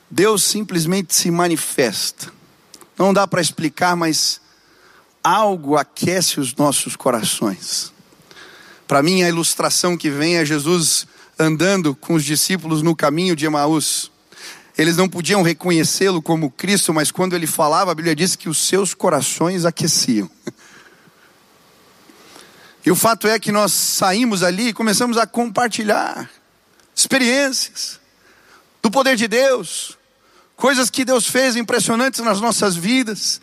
Deus 0.10 0.44
simplesmente 0.44 1.14
se 1.14 1.30
manifesta. 1.30 2.32
Não 2.98 3.14
dá 3.14 3.28
para 3.28 3.42
explicar, 3.42 3.96
mas 3.96 4.42
algo 5.24 5.76
aquece 5.76 6.40
os 6.40 6.56
nossos 6.56 6.96
corações. 6.96 7.92
Para 8.88 9.04
mim, 9.04 9.24
a 9.24 9.28
ilustração 9.28 9.98
que 9.98 10.10
vem 10.10 10.38
é 10.38 10.46
Jesus 10.46 11.06
andando 11.38 11.94
com 11.94 12.14
os 12.14 12.24
discípulos 12.24 12.82
no 12.82 12.96
caminho 12.96 13.36
de 13.36 13.46
Emaús. 13.46 14.10
Eles 14.78 14.96
não 14.96 15.10
podiam 15.10 15.42
reconhecê-lo 15.42 16.22
como 16.22 16.52
Cristo, 16.52 16.94
mas 16.94 17.12
quando 17.12 17.36
ele 17.36 17.48
falava, 17.48 17.92
a 17.92 17.96
Bíblia 17.96 18.16
diz 18.16 18.36
que 18.36 18.48
os 18.48 18.58
seus 18.58 18.94
corações 18.94 19.66
aqueciam. 19.66 20.30
E 22.86 22.92
o 22.92 22.96
fato 22.96 23.28
é 23.28 23.38
que 23.38 23.52
nós 23.52 23.74
saímos 23.74 24.44
ali 24.44 24.70
e 24.70 24.74
começamos 24.74 25.18
a 25.18 25.28
compartilhar 25.28 26.30
experiências 26.96 28.00
do 28.82 28.90
poder 28.90 29.18
de 29.18 29.28
Deus, 29.28 29.97
coisas 30.58 30.90
que 30.90 31.06
Deus 31.06 31.28
fez 31.28 31.56
impressionantes 31.56 32.20
nas 32.20 32.42
nossas 32.42 32.76
vidas. 32.76 33.40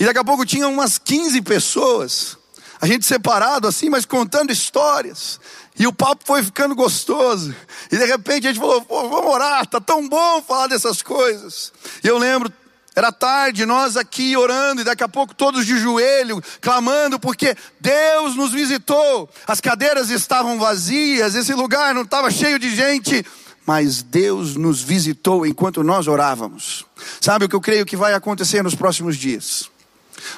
E 0.00 0.04
daqui 0.04 0.18
a 0.18 0.24
pouco 0.24 0.44
tinha 0.44 0.66
umas 0.66 0.98
15 0.98 1.42
pessoas, 1.42 2.36
a 2.80 2.86
gente 2.86 3.06
separado 3.06 3.68
assim, 3.68 3.88
mas 3.88 4.04
contando 4.04 4.50
histórias. 4.50 5.38
E 5.78 5.86
o 5.86 5.92
papo 5.92 6.24
foi 6.26 6.42
ficando 6.42 6.74
gostoso. 6.74 7.54
E 7.90 7.96
de 7.96 8.04
repente 8.06 8.48
a 8.48 8.50
gente 8.50 8.60
falou: 8.60 8.84
vamos 8.88 9.32
orar, 9.32 9.64
tá 9.66 9.80
tão 9.80 10.08
bom 10.08 10.42
falar 10.42 10.66
dessas 10.66 11.02
coisas. 11.02 11.72
E 12.02 12.08
eu 12.08 12.18
lembro 12.18 12.52
era 12.94 13.10
tarde, 13.10 13.64
nós 13.64 13.96
aqui 13.96 14.36
orando, 14.36 14.82
e 14.82 14.84
daqui 14.84 15.02
a 15.02 15.08
pouco 15.08 15.34
todos 15.34 15.64
de 15.64 15.78
joelho, 15.78 16.42
clamando, 16.60 17.18
porque 17.18 17.56
Deus 17.80 18.36
nos 18.36 18.52
visitou. 18.52 19.30
As 19.46 19.62
cadeiras 19.62 20.10
estavam 20.10 20.58
vazias, 20.58 21.34
esse 21.34 21.54
lugar 21.54 21.94
não 21.94 22.02
estava 22.02 22.30
cheio 22.30 22.58
de 22.58 22.74
gente, 22.74 23.24
mas 23.66 24.02
Deus 24.02 24.56
nos 24.56 24.82
visitou 24.82 25.46
enquanto 25.46 25.82
nós 25.82 26.08
orávamos. 26.08 26.84
Sabe 27.20 27.44
o 27.44 27.48
que 27.48 27.54
eu 27.54 27.60
creio 27.60 27.86
que 27.86 27.96
vai 27.96 28.14
acontecer 28.14 28.62
nos 28.62 28.74
próximos 28.74 29.16
dias? 29.16 29.70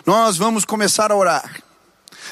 Nós 0.05 0.37
vamos 0.37 0.65
começar 0.65 1.11
a 1.11 1.17
orar. 1.17 1.63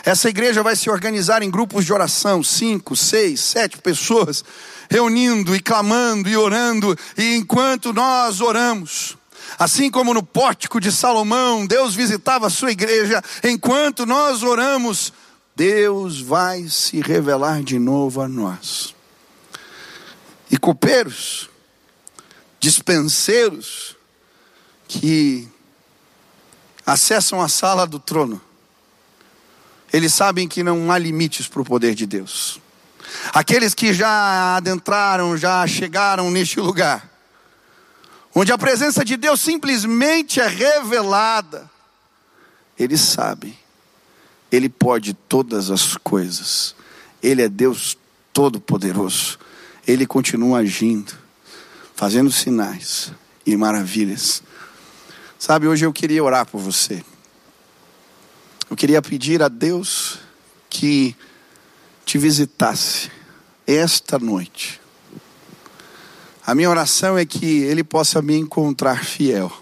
Essa 0.05 0.29
igreja 0.29 0.63
vai 0.63 0.75
se 0.75 0.91
organizar 0.91 1.43
em 1.43 1.51
grupos 1.51 1.85
de 1.85 1.93
oração, 1.93 2.43
cinco, 2.43 2.97
seis, 2.97 3.41
sete 3.41 3.79
pessoas, 3.79 4.45
reunindo 4.91 5.55
e 5.55 5.61
clamando 5.61 6.29
e 6.29 6.37
orando, 6.37 6.97
e 7.17 7.37
enquanto 7.37 7.93
nós 7.93 8.41
oramos, 8.41 9.17
Assim 9.59 9.91
como 9.91 10.15
no 10.15 10.23
pórtico 10.23 10.81
de 10.81 10.91
Salomão, 10.91 11.67
Deus 11.67 11.95
visitava 11.95 12.47
a 12.47 12.51
sua 12.51 12.73
igreja, 12.73 13.23
enquanto 13.45 14.07
nós 14.07 14.43
oramos, 14.43 15.13
Deus 15.55 16.21
vai 16.21 16.69
se 16.69 17.01
revelar 17.01 17.63
de 17.63 17.79
novo 17.79 18.21
a 18.21 18.29
nós. 18.29 18.95
E 20.53 20.59
copeiros, 20.59 21.49
dispenseiros, 22.61 23.97
que 24.87 25.49
acessam 26.85 27.41
a 27.41 27.49
sala 27.49 27.87
do 27.87 27.99
trono, 27.99 28.39
eles 29.91 30.13
sabem 30.13 30.47
que 30.47 30.63
não 30.63 30.93
há 30.93 30.99
limites 30.99 31.49
para 31.49 31.63
o 31.63 31.65
poder 31.65 31.95
de 31.95 32.05
Deus. 32.05 32.61
Aqueles 33.33 33.73
que 33.73 33.95
já 33.95 34.57
adentraram, 34.57 35.37
já 35.39 35.67
chegaram 35.67 36.31
neste 36.31 36.61
lugar, 36.61 37.11
onde 38.35 38.53
a 38.53 38.59
presença 38.59 39.03
de 39.03 39.17
Deus 39.17 39.41
simplesmente 39.41 40.39
é 40.39 40.47
revelada, 40.47 41.71
eles 42.79 43.01
sabem, 43.01 43.57
Ele 44.51 44.69
pode 44.69 45.15
todas 45.15 45.71
as 45.71 45.97
coisas, 45.97 46.75
Ele 47.23 47.43
é 47.43 47.49
Deus 47.49 47.97
Todo-Poderoso, 48.33 49.39
Ele 49.87 50.07
continua 50.07 50.59
agindo, 50.59 51.13
fazendo 51.95 52.31
sinais 52.31 53.13
e 53.45 53.57
maravilhas. 53.57 54.43
Sabe, 55.39 55.67
hoje 55.67 55.85
eu 55.85 55.93
queria 55.93 56.23
orar 56.23 56.47
por 56.47 56.61
você, 56.61 57.05
eu 58.71 58.77
queria 58.77 59.03
pedir 59.03 59.43
a 59.43 59.49
Deus 59.49 60.19
que 60.71 61.17
te 62.05 62.17
visitasse 62.19 63.11
esta 63.67 64.19
noite 64.19 64.83
a 66.45 66.57
minha 66.57 66.69
oração 66.69 67.17
é 67.17 67.25
que 67.25 67.63
Ele 67.63 67.85
possa 67.85 68.21
me 68.21 68.37
encontrar 68.37 69.05
fiel. 69.05 69.53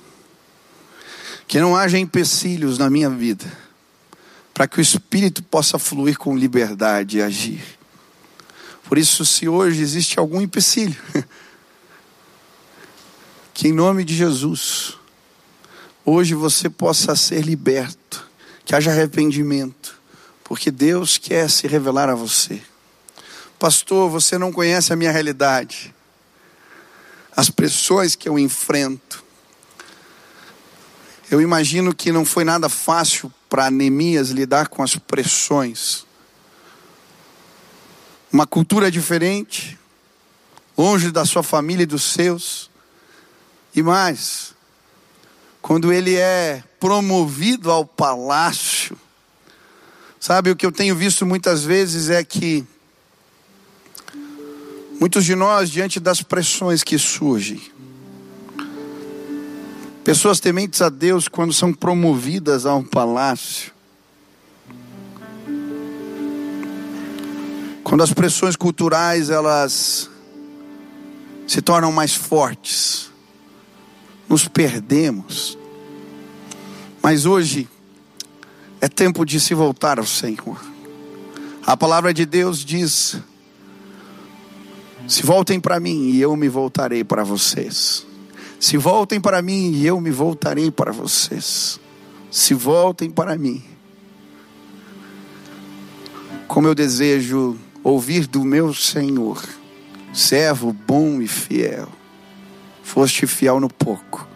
Que 1.46 1.60
não 1.60 1.76
haja 1.76 1.98
empecilhos 1.98 2.78
na 2.78 2.88
minha 2.88 3.10
vida. 3.10 3.44
Para 4.54 4.66
que 4.66 4.78
o 4.78 4.80
Espírito 4.80 5.42
possa 5.42 5.78
fluir 5.78 6.16
com 6.16 6.36
liberdade 6.36 7.18
e 7.18 7.22
agir. 7.22 7.62
Por 8.90 8.98
isso, 8.98 9.24
se 9.24 9.48
hoje 9.48 9.80
existe 9.80 10.18
algum 10.18 10.40
empecilho, 10.40 11.00
que 13.54 13.68
em 13.68 13.72
nome 13.72 14.02
de 14.02 14.16
Jesus, 14.16 14.98
hoje 16.04 16.34
você 16.34 16.68
possa 16.68 17.14
ser 17.14 17.44
liberto. 17.44 18.28
Que 18.64 18.74
haja 18.74 18.90
arrependimento. 18.90 19.96
Porque 20.42 20.72
Deus 20.72 21.18
quer 21.18 21.48
se 21.48 21.68
revelar 21.68 22.08
a 22.08 22.16
você. 22.16 22.60
Pastor, 23.60 24.10
você 24.10 24.36
não 24.36 24.50
conhece 24.50 24.92
a 24.92 24.96
minha 24.96 25.12
realidade 25.12 25.94
as 27.36 27.48
pressões 27.48 28.16
que 28.16 28.28
eu 28.28 28.36
enfrento. 28.36 29.22
Eu 31.30 31.40
imagino 31.40 31.94
que 31.94 32.10
não 32.10 32.24
foi 32.24 32.42
nada 32.42 32.68
fácil 32.68 33.32
para 33.48 33.70
Neemias 33.70 34.30
lidar 34.30 34.66
com 34.66 34.82
as 34.82 34.96
pressões. 34.96 36.04
Uma 38.32 38.46
cultura 38.46 38.90
diferente, 38.90 39.78
longe 40.76 41.10
da 41.10 41.24
sua 41.24 41.42
família 41.42 41.82
e 41.82 41.86
dos 41.86 42.02
seus. 42.02 42.70
E 43.74 43.82
mais, 43.82 44.54
quando 45.60 45.92
ele 45.92 46.16
é 46.16 46.62
promovido 46.78 47.70
ao 47.70 47.84
palácio, 47.84 48.96
sabe 50.18 50.50
o 50.50 50.56
que 50.56 50.64
eu 50.64 50.72
tenho 50.72 50.94
visto 50.94 51.26
muitas 51.26 51.64
vezes 51.64 52.10
é 52.10 52.22
que 52.22 52.66
Muitos 55.00 55.24
de 55.24 55.34
nós, 55.34 55.70
diante 55.70 55.98
das 55.98 56.20
pressões 56.20 56.82
que 56.84 56.98
surgem, 56.98 57.58
pessoas 60.04 60.38
tementes 60.38 60.82
a 60.82 60.90
Deus, 60.90 61.26
quando 61.26 61.54
são 61.54 61.72
promovidas 61.72 62.66
a 62.66 62.74
um 62.74 62.84
palácio, 62.84 63.72
quando 67.90 68.04
as 68.04 68.12
pressões 68.12 68.54
culturais 68.54 69.30
elas 69.30 70.08
se 71.44 71.60
tornam 71.60 71.90
mais 71.90 72.14
fortes, 72.14 73.10
nos 74.28 74.46
perdemos. 74.46 75.58
Mas 77.02 77.26
hoje 77.26 77.68
é 78.80 78.86
tempo 78.86 79.24
de 79.24 79.40
se 79.40 79.54
voltar 79.54 79.98
ao 79.98 80.06
Senhor. 80.06 80.64
A 81.66 81.76
palavra 81.76 82.14
de 82.14 82.24
Deus 82.24 82.64
diz 82.64 83.16
se 85.08 85.24
voltem 85.24 85.58
para 85.58 85.80
mim 85.80 86.10
e 86.10 86.20
eu 86.20 86.36
me 86.36 86.48
voltarei 86.48 87.02
para 87.02 87.24
vocês. 87.24 88.06
Se 88.60 88.76
voltem 88.76 89.20
para 89.20 89.42
mim 89.42 89.72
e 89.72 89.84
eu 89.84 90.00
me 90.00 90.12
voltarei 90.12 90.70
para 90.70 90.92
vocês. 90.92 91.80
Se 92.30 92.54
voltem 92.54 93.10
para 93.10 93.36
mim. 93.36 93.64
Como 96.46 96.68
eu 96.68 96.74
desejo 96.74 97.58
ouvir 97.82 98.26
do 98.26 98.44
meu 98.44 98.74
Senhor, 98.74 99.42
servo 100.12 100.72
bom 100.72 101.20
e 101.20 101.26
fiel. 101.26 101.88
Foste 102.82 103.26
fiel 103.26 103.60
no 103.60 103.68
pouco, 103.68 104.26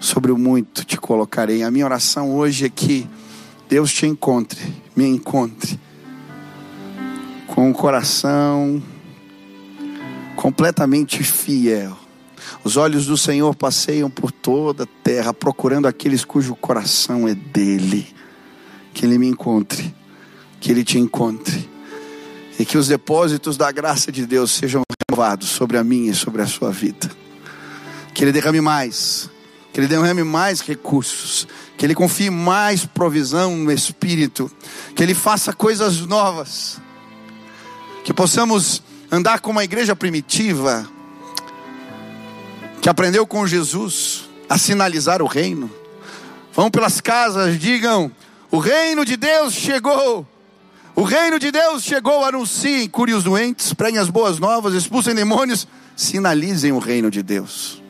sobre 0.00 0.30
o 0.30 0.38
muito 0.38 0.84
te 0.84 0.96
colocarei. 0.96 1.62
A 1.62 1.70
minha 1.70 1.84
oração 1.84 2.34
hoje 2.34 2.66
é 2.66 2.68
que 2.68 3.08
Deus 3.68 3.92
te 3.92 4.06
encontre, 4.06 4.60
me 4.94 5.06
encontre, 5.06 5.78
com 7.48 7.70
o 7.70 7.74
coração 7.74 8.82
completamente 10.36 11.22
fiel. 11.22 11.96
Os 12.64 12.76
olhos 12.76 13.06
do 13.06 13.16
Senhor 13.16 13.54
passeiam 13.54 14.10
por 14.10 14.30
toda 14.30 14.84
a 14.84 14.88
terra, 15.02 15.32
procurando 15.32 15.86
aqueles 15.86 16.24
cujo 16.24 16.54
coração 16.54 17.28
é 17.28 17.34
dele. 17.34 18.06
Que 18.92 19.06
ele 19.06 19.18
me 19.18 19.26
encontre, 19.26 19.94
que 20.60 20.70
ele 20.70 20.84
te 20.84 20.98
encontre, 20.98 21.68
e 22.58 22.64
que 22.64 22.78
os 22.78 22.88
depósitos 22.88 23.56
da 23.56 23.70
graça 23.72 24.12
de 24.12 24.26
Deus 24.26 24.52
sejam 24.52 24.82
renovados 25.08 25.48
sobre 25.48 25.76
a 25.76 25.84
minha 25.84 26.10
e 26.10 26.14
sobre 26.14 26.42
a 26.42 26.46
sua 26.46 26.70
vida. 26.70 27.10
Que 28.14 28.24
Ele 28.24 28.32
derrame 28.32 28.60
mais, 28.60 29.30
que 29.72 29.80
Ele 29.80 29.88
derrame 29.88 30.22
mais 30.22 30.60
recursos, 30.60 31.46
que 31.76 31.86
Ele 31.86 31.94
confie 31.94 32.30
mais 32.30 32.84
provisão 32.84 33.56
no 33.56 33.72
Espírito, 33.72 34.50
que 34.94 35.02
Ele 35.02 35.14
faça 35.14 35.52
coisas 35.52 36.00
novas, 36.00 36.80
que 38.04 38.12
possamos 38.12 38.82
andar 39.10 39.40
como 39.40 39.58
a 39.58 39.64
igreja 39.64 39.96
primitiva, 39.96 40.88
que 42.80 42.88
aprendeu 42.88 43.26
com 43.26 43.46
Jesus 43.46 44.28
a 44.48 44.58
sinalizar 44.58 45.22
o 45.22 45.26
reino. 45.26 45.70
Vão 46.52 46.70
pelas 46.70 47.00
casas, 47.00 47.58
digam: 47.58 48.12
o 48.50 48.58
reino 48.58 49.04
de 49.04 49.16
Deus 49.16 49.54
chegou. 49.54 50.26
O 50.94 51.02
reino 51.04 51.38
de 51.38 51.50
Deus 51.50 51.82
chegou, 51.82 52.22
anunciem, 52.24 52.88
curem 52.88 53.14
os 53.14 53.24
doentes, 53.24 53.72
preguem 53.72 53.98
as 53.98 54.10
boas 54.10 54.38
novas, 54.38 54.74
expulsem 54.74 55.14
demônios, 55.14 55.66
sinalizem 55.96 56.70
o 56.72 56.78
reino 56.78 57.10
de 57.10 57.22
Deus. 57.22 57.82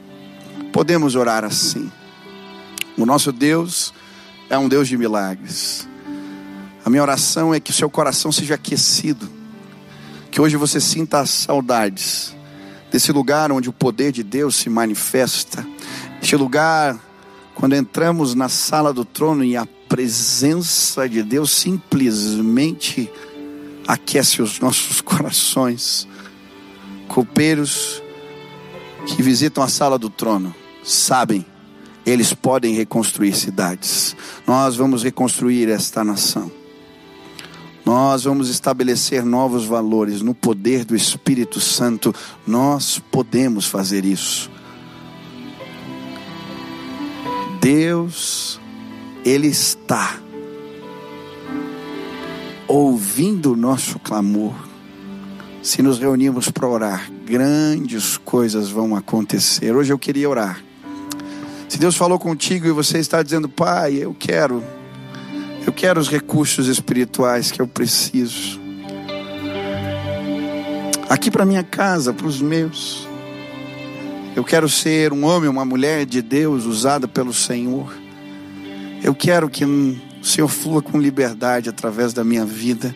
Podemos 0.73 1.17
orar 1.17 1.45
assim. 1.45 1.91
O 2.97 3.05
nosso 3.05 3.33
Deus 3.33 3.93
é 4.49 4.57
um 4.57 4.69
Deus 4.69 4.87
de 4.87 4.97
milagres. 4.97 5.89
A 6.85 6.91
minha 6.91 7.03
oração 7.03 7.53
é 7.53 7.59
que 7.59 7.71
o 7.71 7.75
seu 7.75 7.91
coração 7.91 8.31
seja 8.31 8.55
aquecido, 8.55 9.29
que 10.31 10.41
hoje 10.41 10.57
você 10.57 10.81
sinta 10.81 11.21
as 11.21 11.31
saudades 11.31 12.35
desse 12.91 13.11
lugar 13.11 13.51
onde 13.51 13.69
o 13.69 13.73
poder 13.73 14.13
de 14.13 14.23
Deus 14.23 14.55
se 14.55 14.71
manifesta, 14.71 15.67
este 16.21 16.37
lugar 16.37 16.99
quando 17.55 17.75
entramos 17.75 18.35
na 18.35 18.49
sala 18.49 18.93
do 18.93 19.05
trono 19.05 19.45
e 19.45 19.57
a 19.57 19.67
presença 19.93 21.07
de 21.07 21.23
Deus 21.23 21.51
simplesmente 21.51 23.13
aquece 23.87 24.41
os 24.41 24.59
nossos 24.59 25.03
corações. 25.05 26.09
Copeiros 27.09 28.03
que 29.07 29.23
visitam 29.23 29.63
a 29.63 29.69
sala 29.69 29.99
do 29.99 30.09
trono 30.09 30.55
sabem, 30.83 31.45
eles 32.07 32.33
podem 32.33 32.75
reconstruir 32.75 33.35
cidades. 33.35 34.17
Nós 34.47 34.77
vamos 34.77 35.03
reconstruir 35.03 35.69
esta 35.69 36.03
nação. 36.03 36.51
Nós 37.85 38.25
vamos 38.25 38.49
estabelecer 38.49 39.27
novos 39.27 39.67
valores 39.67 40.23
no 40.23 40.35
poder 40.35 40.87
do 40.87 40.97
Espírito 40.97 41.61
Santo. 41.61 42.15
Nós 42.47 42.99
podemos 43.11 43.67
fazer 43.67 44.07
isso. 44.07 44.51
Deus 47.61 48.62
ele 49.25 49.49
está 49.49 50.19
ouvindo 52.67 53.53
o 53.53 53.57
nosso 53.57 53.99
clamor. 53.99 54.55
Se 55.63 55.81
nos 55.81 55.99
reunirmos 55.99 56.51
para 56.51 56.67
orar, 56.67 57.11
grandes 57.25 58.17
coisas 58.19 58.69
vão 58.69 58.97
acontecer. 58.97 59.75
Hoje 59.75 59.93
eu 59.93 59.99
queria 59.99 60.29
orar. 60.29 60.63
Se 61.69 61.79
Deus 61.79 61.97
falou 61.97 62.19
contigo 62.19 62.67
e 62.67 62.73
você 62.73 62.99
está 62.99 63.23
dizendo, 63.23 63.49
Pai, 63.49 63.95
eu 63.95 64.15
quero, 64.19 64.63
eu 65.65 65.73
quero 65.73 66.01
os 66.01 66.09
recursos 66.09 66.67
espirituais 66.67 67.51
que 67.53 67.63
eu 67.63 67.69
preciso. 67.69 68.61
Aqui 71.09 71.31
para 71.31 71.45
minha 71.45 71.63
casa, 71.63 72.13
para 72.13 72.27
os 72.27 72.41
meus. 72.41 73.07
Eu 74.35 74.43
quero 74.43 74.69
ser 74.69 75.13
um 75.13 75.25
homem, 75.25 75.49
uma 75.49 75.65
mulher 75.65 76.07
de 76.07 76.23
Deus 76.23 76.65
usada 76.65 77.07
pelo 77.07 77.33
Senhor. 77.33 78.02
Eu 79.03 79.17
quero 79.17 79.51
que 79.51 79.65
o 79.65 80.25
Senhor 80.25 80.47
flua 80.47 80.81
com 80.81 80.97
liberdade 80.97 81.69
através 81.69 82.13
da 82.13 82.23
minha 82.23 82.45
vida. 82.45 82.95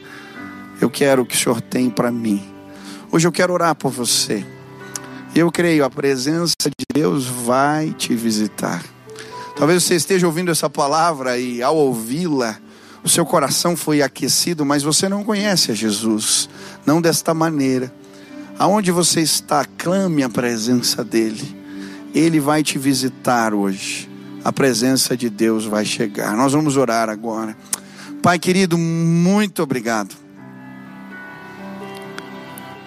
Eu 0.80 0.88
quero 0.88 1.22
o 1.22 1.26
que 1.26 1.34
o 1.34 1.38
Senhor 1.38 1.60
tem 1.60 1.90
para 1.90 2.12
mim. 2.12 2.40
Hoje 3.10 3.26
eu 3.26 3.32
quero 3.32 3.52
orar 3.52 3.74
por 3.74 3.90
você. 3.90 4.46
Eu 5.34 5.50
creio, 5.50 5.84
a 5.84 5.90
presença 5.90 6.54
de 6.64 6.86
Deus 6.94 7.26
vai 7.26 7.90
te 7.90 8.14
visitar. 8.14 8.84
Talvez 9.56 9.82
você 9.82 9.96
esteja 9.96 10.28
ouvindo 10.28 10.52
essa 10.52 10.70
palavra 10.70 11.38
e 11.38 11.60
ao 11.60 11.76
ouvi-la, 11.76 12.56
o 13.02 13.08
seu 13.08 13.26
coração 13.26 13.76
foi 13.76 14.00
aquecido, 14.00 14.64
mas 14.64 14.84
você 14.84 15.08
não 15.08 15.24
conhece 15.24 15.72
a 15.72 15.74
Jesus, 15.74 16.48
não 16.86 17.00
desta 17.00 17.34
maneira. 17.34 17.92
Aonde 18.56 18.92
você 18.92 19.22
está, 19.22 19.64
clame 19.76 20.22
a 20.22 20.28
presença 20.28 21.02
dEle. 21.02 21.56
Ele 22.14 22.38
vai 22.38 22.62
te 22.62 22.78
visitar 22.78 23.52
hoje 23.52 24.15
a 24.46 24.52
presença 24.52 25.16
de 25.16 25.28
Deus 25.28 25.64
vai 25.64 25.84
chegar. 25.84 26.36
Nós 26.36 26.52
vamos 26.52 26.76
orar 26.76 27.08
agora. 27.08 27.56
Pai 28.22 28.38
querido, 28.38 28.78
muito 28.78 29.60
obrigado. 29.60 30.14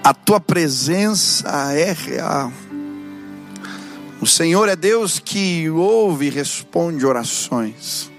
A 0.01 0.13
tua 0.13 0.39
presença 0.39 1.73
é 1.73 1.91
real. 1.91 2.49
O 4.21 4.25
Senhor 4.25 4.69
é 4.69 4.75
Deus 4.77 5.19
que 5.19 5.69
ouve 5.69 6.27
e 6.27 6.29
responde 6.29 7.05
orações. 7.05 8.09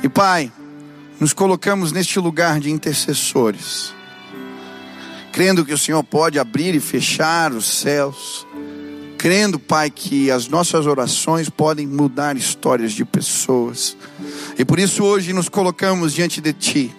E 0.00 0.08
Pai, 0.08 0.52
nos 1.18 1.32
colocamos 1.32 1.90
neste 1.90 2.20
lugar 2.20 2.60
de 2.60 2.70
intercessores, 2.70 3.92
crendo 5.32 5.64
que 5.64 5.74
o 5.74 5.78
Senhor 5.78 6.04
pode 6.04 6.38
abrir 6.38 6.76
e 6.76 6.80
fechar 6.80 7.50
os 7.50 7.66
céus 7.66 8.46
crendo, 9.18 9.58
Pai, 9.58 9.90
que 9.90 10.30
as 10.30 10.46
nossas 10.46 10.86
orações 10.86 11.50
podem 11.50 11.86
mudar 11.88 12.36
histórias 12.36 12.92
de 12.92 13.04
pessoas. 13.04 13.96
E 14.56 14.64
por 14.64 14.78
isso 14.78 15.02
hoje 15.02 15.32
nos 15.32 15.48
colocamos 15.48 16.14
diante 16.14 16.40
de 16.40 16.52
Ti. 16.52 16.96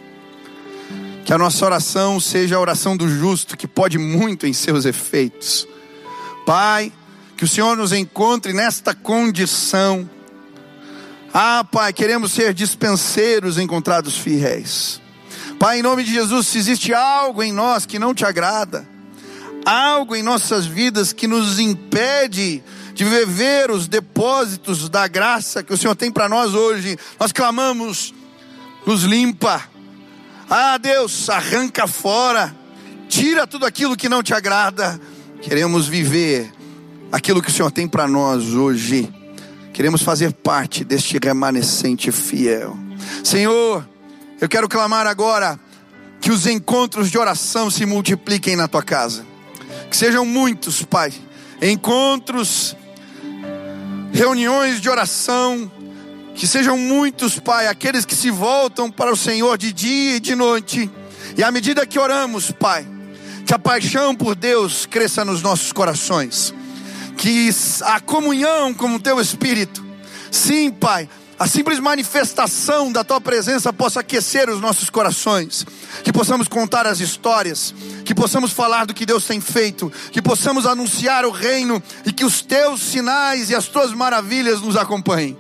Que 1.23 1.31
a 1.31 1.37
nossa 1.37 1.65
oração 1.65 2.19
seja 2.19 2.57
a 2.57 2.59
oração 2.59 2.97
do 2.97 3.07
justo, 3.07 3.55
que 3.55 3.67
pode 3.67 3.97
muito 3.97 4.45
em 4.45 4.51
seus 4.51 4.83
efeitos. 4.83 5.65
Pai, 6.45 6.91
que 7.37 7.45
o 7.45 7.47
Senhor 7.47 7.77
nos 7.77 7.93
encontre 7.93 8.51
nesta 8.51 8.93
condição. 8.93 10.09
Ah, 11.33 11.63
Pai, 11.71 11.93
queremos 11.93 12.33
ser 12.33 12.53
dispenseiros 12.53 13.57
encontrados 13.57 14.17
fiéis. 14.17 14.99
Pai, 15.57 15.79
em 15.79 15.83
nome 15.83 16.03
de 16.03 16.13
Jesus, 16.13 16.47
se 16.47 16.57
existe 16.57 16.93
algo 16.93 17.41
em 17.41 17.53
nós 17.53 17.85
que 17.85 17.99
não 17.99 18.13
te 18.13 18.25
agrada, 18.25 18.85
algo 19.69 20.15
em 20.15 20.23
nossas 20.23 20.65
vidas 20.65 21.13
que 21.13 21.27
nos 21.27 21.59
impede 21.59 22.63
de 22.95 23.05
viver 23.05 23.69
os 23.69 23.87
depósitos 23.87 24.89
da 24.89 25.07
graça 25.07 25.61
que 25.61 25.71
o 25.71 25.77
Senhor 25.77 25.95
tem 25.95 26.11
para 26.11 26.27
nós 26.27 26.55
hoje, 26.55 26.97
nós 27.19 27.31
clamamos, 27.31 28.11
nos 28.83 29.03
limpa. 29.03 29.63
Ah, 30.49 30.77
Deus, 30.79 31.29
arranca 31.29 31.85
fora, 31.85 32.55
tira 33.07 33.45
tudo 33.45 33.63
aquilo 33.63 33.95
que 33.95 34.09
não 34.09 34.23
te 34.23 34.33
agrada. 34.33 34.99
Queremos 35.39 35.87
viver 35.87 36.51
aquilo 37.11 37.39
que 37.39 37.49
o 37.49 37.53
Senhor 37.53 37.69
tem 37.69 37.87
para 37.87 38.07
nós 38.07 38.55
hoje. 38.55 39.07
Queremos 39.71 40.01
fazer 40.01 40.33
parte 40.33 40.83
deste 40.83 41.19
remanescente 41.23 42.11
fiel. 42.11 42.75
Senhor, 43.23 43.87
eu 44.41 44.49
quero 44.49 44.67
clamar 44.67 45.05
agora 45.05 45.59
que 46.19 46.31
os 46.31 46.47
encontros 46.47 47.11
de 47.11 47.19
oração 47.19 47.69
se 47.69 47.85
multipliquem 47.85 48.55
na 48.55 48.67
tua 48.67 48.81
casa. 48.81 49.28
Que 49.89 49.97
sejam 49.97 50.25
muitos, 50.25 50.83
Pai, 50.83 51.11
encontros, 51.61 52.75
reuniões 54.13 54.79
de 54.81 54.89
oração, 54.89 55.71
que 56.35 56.47
sejam 56.47 56.77
muitos, 56.77 57.39
Pai, 57.39 57.67
aqueles 57.67 58.05
que 58.05 58.15
se 58.15 58.29
voltam 58.29 58.89
para 58.91 59.11
o 59.11 59.17
Senhor 59.17 59.57
de 59.57 59.73
dia 59.73 60.17
e 60.17 60.19
de 60.19 60.35
noite. 60.35 60.89
E 61.37 61.43
à 61.43 61.51
medida 61.51 61.85
que 61.85 61.99
oramos, 61.99 62.51
Pai, 62.51 62.87
que 63.45 63.53
a 63.53 63.59
paixão 63.59 64.15
por 64.15 64.35
Deus 64.35 64.85
cresça 64.85 65.25
nos 65.25 65.41
nossos 65.41 65.71
corações. 65.71 66.53
Que 67.17 67.49
a 67.81 67.99
comunhão 67.99 68.73
com 68.73 68.95
o 68.95 68.99
teu 68.99 69.19
espírito. 69.19 69.83
Sim, 70.31 70.71
Pai, 70.71 71.09
a 71.39 71.47
simples 71.47 71.79
manifestação 71.79 72.91
da 72.91 73.03
tua 73.03 73.21
presença 73.21 73.71
possa 73.71 74.01
aquecer 74.01 74.49
os 74.49 74.59
nossos 74.59 74.89
corações, 74.89 75.65
que 76.03 76.11
possamos 76.11 76.47
contar 76.47 76.85
as 76.85 76.99
histórias, 76.99 77.73
que 78.09 78.15
possamos 78.15 78.51
falar 78.51 78.87
do 78.87 78.93
que 78.95 79.05
Deus 79.05 79.23
tem 79.23 79.39
feito, 79.39 79.93
que 80.11 80.19
possamos 80.19 80.65
anunciar 80.65 81.25
o 81.25 81.29
reino 81.29 81.79
e 82.03 82.11
que 82.11 82.25
os 82.25 82.41
teus 82.41 82.81
sinais 82.81 83.51
e 83.51 83.55
as 83.55 83.67
tuas 83.67 83.93
maravilhas 83.93 84.61
nos 84.61 84.75
acompanhem, 84.75 85.37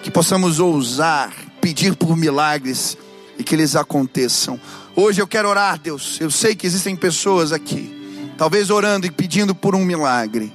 que 0.00 0.08
possamos 0.08 0.60
ousar 0.60 1.32
pedir 1.60 1.96
por 1.96 2.16
milagres 2.16 2.96
e 3.36 3.42
que 3.42 3.56
eles 3.56 3.74
aconteçam. 3.74 4.60
Hoje 4.94 5.20
eu 5.20 5.26
quero 5.26 5.48
orar, 5.48 5.80
Deus. 5.80 6.20
Eu 6.20 6.30
sei 6.30 6.54
que 6.54 6.64
existem 6.64 6.94
pessoas 6.94 7.50
aqui, 7.50 7.92
talvez 8.38 8.70
orando 8.70 9.08
e 9.08 9.10
pedindo 9.10 9.52
por 9.52 9.74
um 9.74 9.84
milagre, 9.84 10.52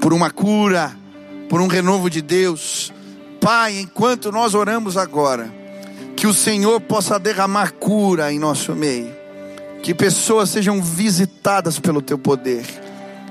por 0.00 0.12
uma 0.12 0.32
cura, 0.32 0.96
por 1.48 1.60
um 1.60 1.68
renovo 1.68 2.10
de 2.10 2.20
Deus 2.20 2.92
Pai, 3.40 3.78
enquanto 3.78 4.32
nós 4.32 4.52
oramos 4.52 4.96
agora, 4.96 5.48
que 6.16 6.26
o 6.26 6.34
Senhor 6.34 6.80
possa 6.80 7.20
derramar 7.20 7.72
cura 7.74 8.32
em 8.32 8.38
nosso 8.40 8.74
meio, 8.74 9.21
que 9.82 9.92
pessoas 9.92 10.48
sejam 10.50 10.80
visitadas 10.80 11.78
pelo 11.80 12.00
Teu 12.00 12.16
poder, 12.16 12.64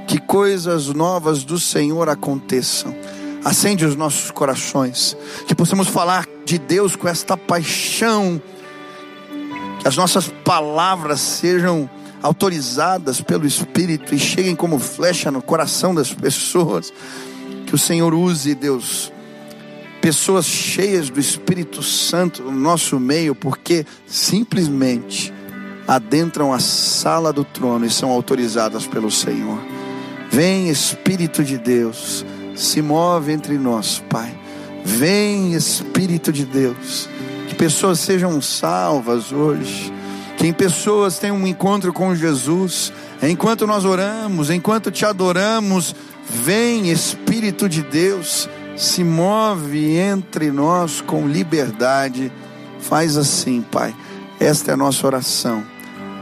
que 0.05 0.19
coisas 0.19 0.87
novas 0.87 1.43
do 1.43 1.57
Senhor 1.57 2.09
aconteçam. 2.09 2.93
Acende 3.43 3.85
os 3.85 3.95
nossos 3.95 4.29
corações, 4.29 5.17
que 5.47 5.55
possamos 5.55 5.87
falar 5.87 6.27
de 6.45 6.59
Deus 6.59 6.95
com 6.95 7.07
esta 7.07 7.37
paixão, 7.37 8.39
que 9.79 9.87
as 9.87 9.95
nossas 9.95 10.27
palavras 10.43 11.21
sejam 11.21 11.89
autorizadas 12.21 13.21
pelo 13.21 13.47
Espírito 13.47 14.13
e 14.13 14.19
cheguem 14.19 14.55
como 14.55 14.77
flecha 14.77 15.31
no 15.31 15.41
coração 15.41 15.95
das 15.95 16.13
pessoas. 16.13 16.93
Que 17.65 17.73
o 17.73 17.79
Senhor 17.79 18.13
use, 18.13 18.53
Deus, 18.53 19.11
pessoas 20.01 20.45
cheias 20.45 21.09
do 21.09 21.19
Espírito 21.19 21.81
Santo 21.81 22.43
no 22.43 22.51
nosso 22.51 22.99
meio, 22.99 23.33
porque 23.33 23.85
simplesmente 24.05 25.33
adentram 25.91 26.53
a 26.53 26.59
sala 26.59 27.33
do 27.33 27.43
trono 27.43 27.85
e 27.85 27.89
são 27.89 28.09
autorizadas 28.11 28.87
pelo 28.87 29.11
Senhor. 29.11 29.59
Vem, 30.31 30.69
Espírito 30.69 31.43
de 31.43 31.57
Deus, 31.57 32.25
se 32.55 32.81
move 32.81 33.33
entre 33.33 33.57
nós, 33.57 34.01
Pai. 34.09 34.33
Vem, 34.85 35.53
Espírito 35.53 36.31
de 36.31 36.45
Deus, 36.45 37.09
que 37.49 37.55
pessoas 37.55 37.99
sejam 37.99 38.41
salvas 38.41 39.33
hoje, 39.33 39.91
que 40.37 40.53
pessoas 40.53 41.19
tenham 41.19 41.35
um 41.35 41.45
encontro 41.45 41.91
com 41.91 42.15
Jesus. 42.15 42.93
Enquanto 43.21 43.67
nós 43.67 43.83
oramos, 43.83 44.49
enquanto 44.49 44.91
te 44.91 45.05
adoramos, 45.05 45.93
vem, 46.25 46.89
Espírito 46.89 47.67
de 47.67 47.81
Deus, 47.81 48.47
se 48.77 49.03
move 49.03 49.97
entre 49.97 50.51
nós 50.51 51.01
com 51.01 51.27
liberdade. 51.27 52.31
Faz 52.79 53.17
assim, 53.17 53.61
Pai. 53.61 53.93
Esta 54.39 54.71
é 54.71 54.73
a 54.73 54.77
nossa 54.77 55.05
oração. 55.05 55.70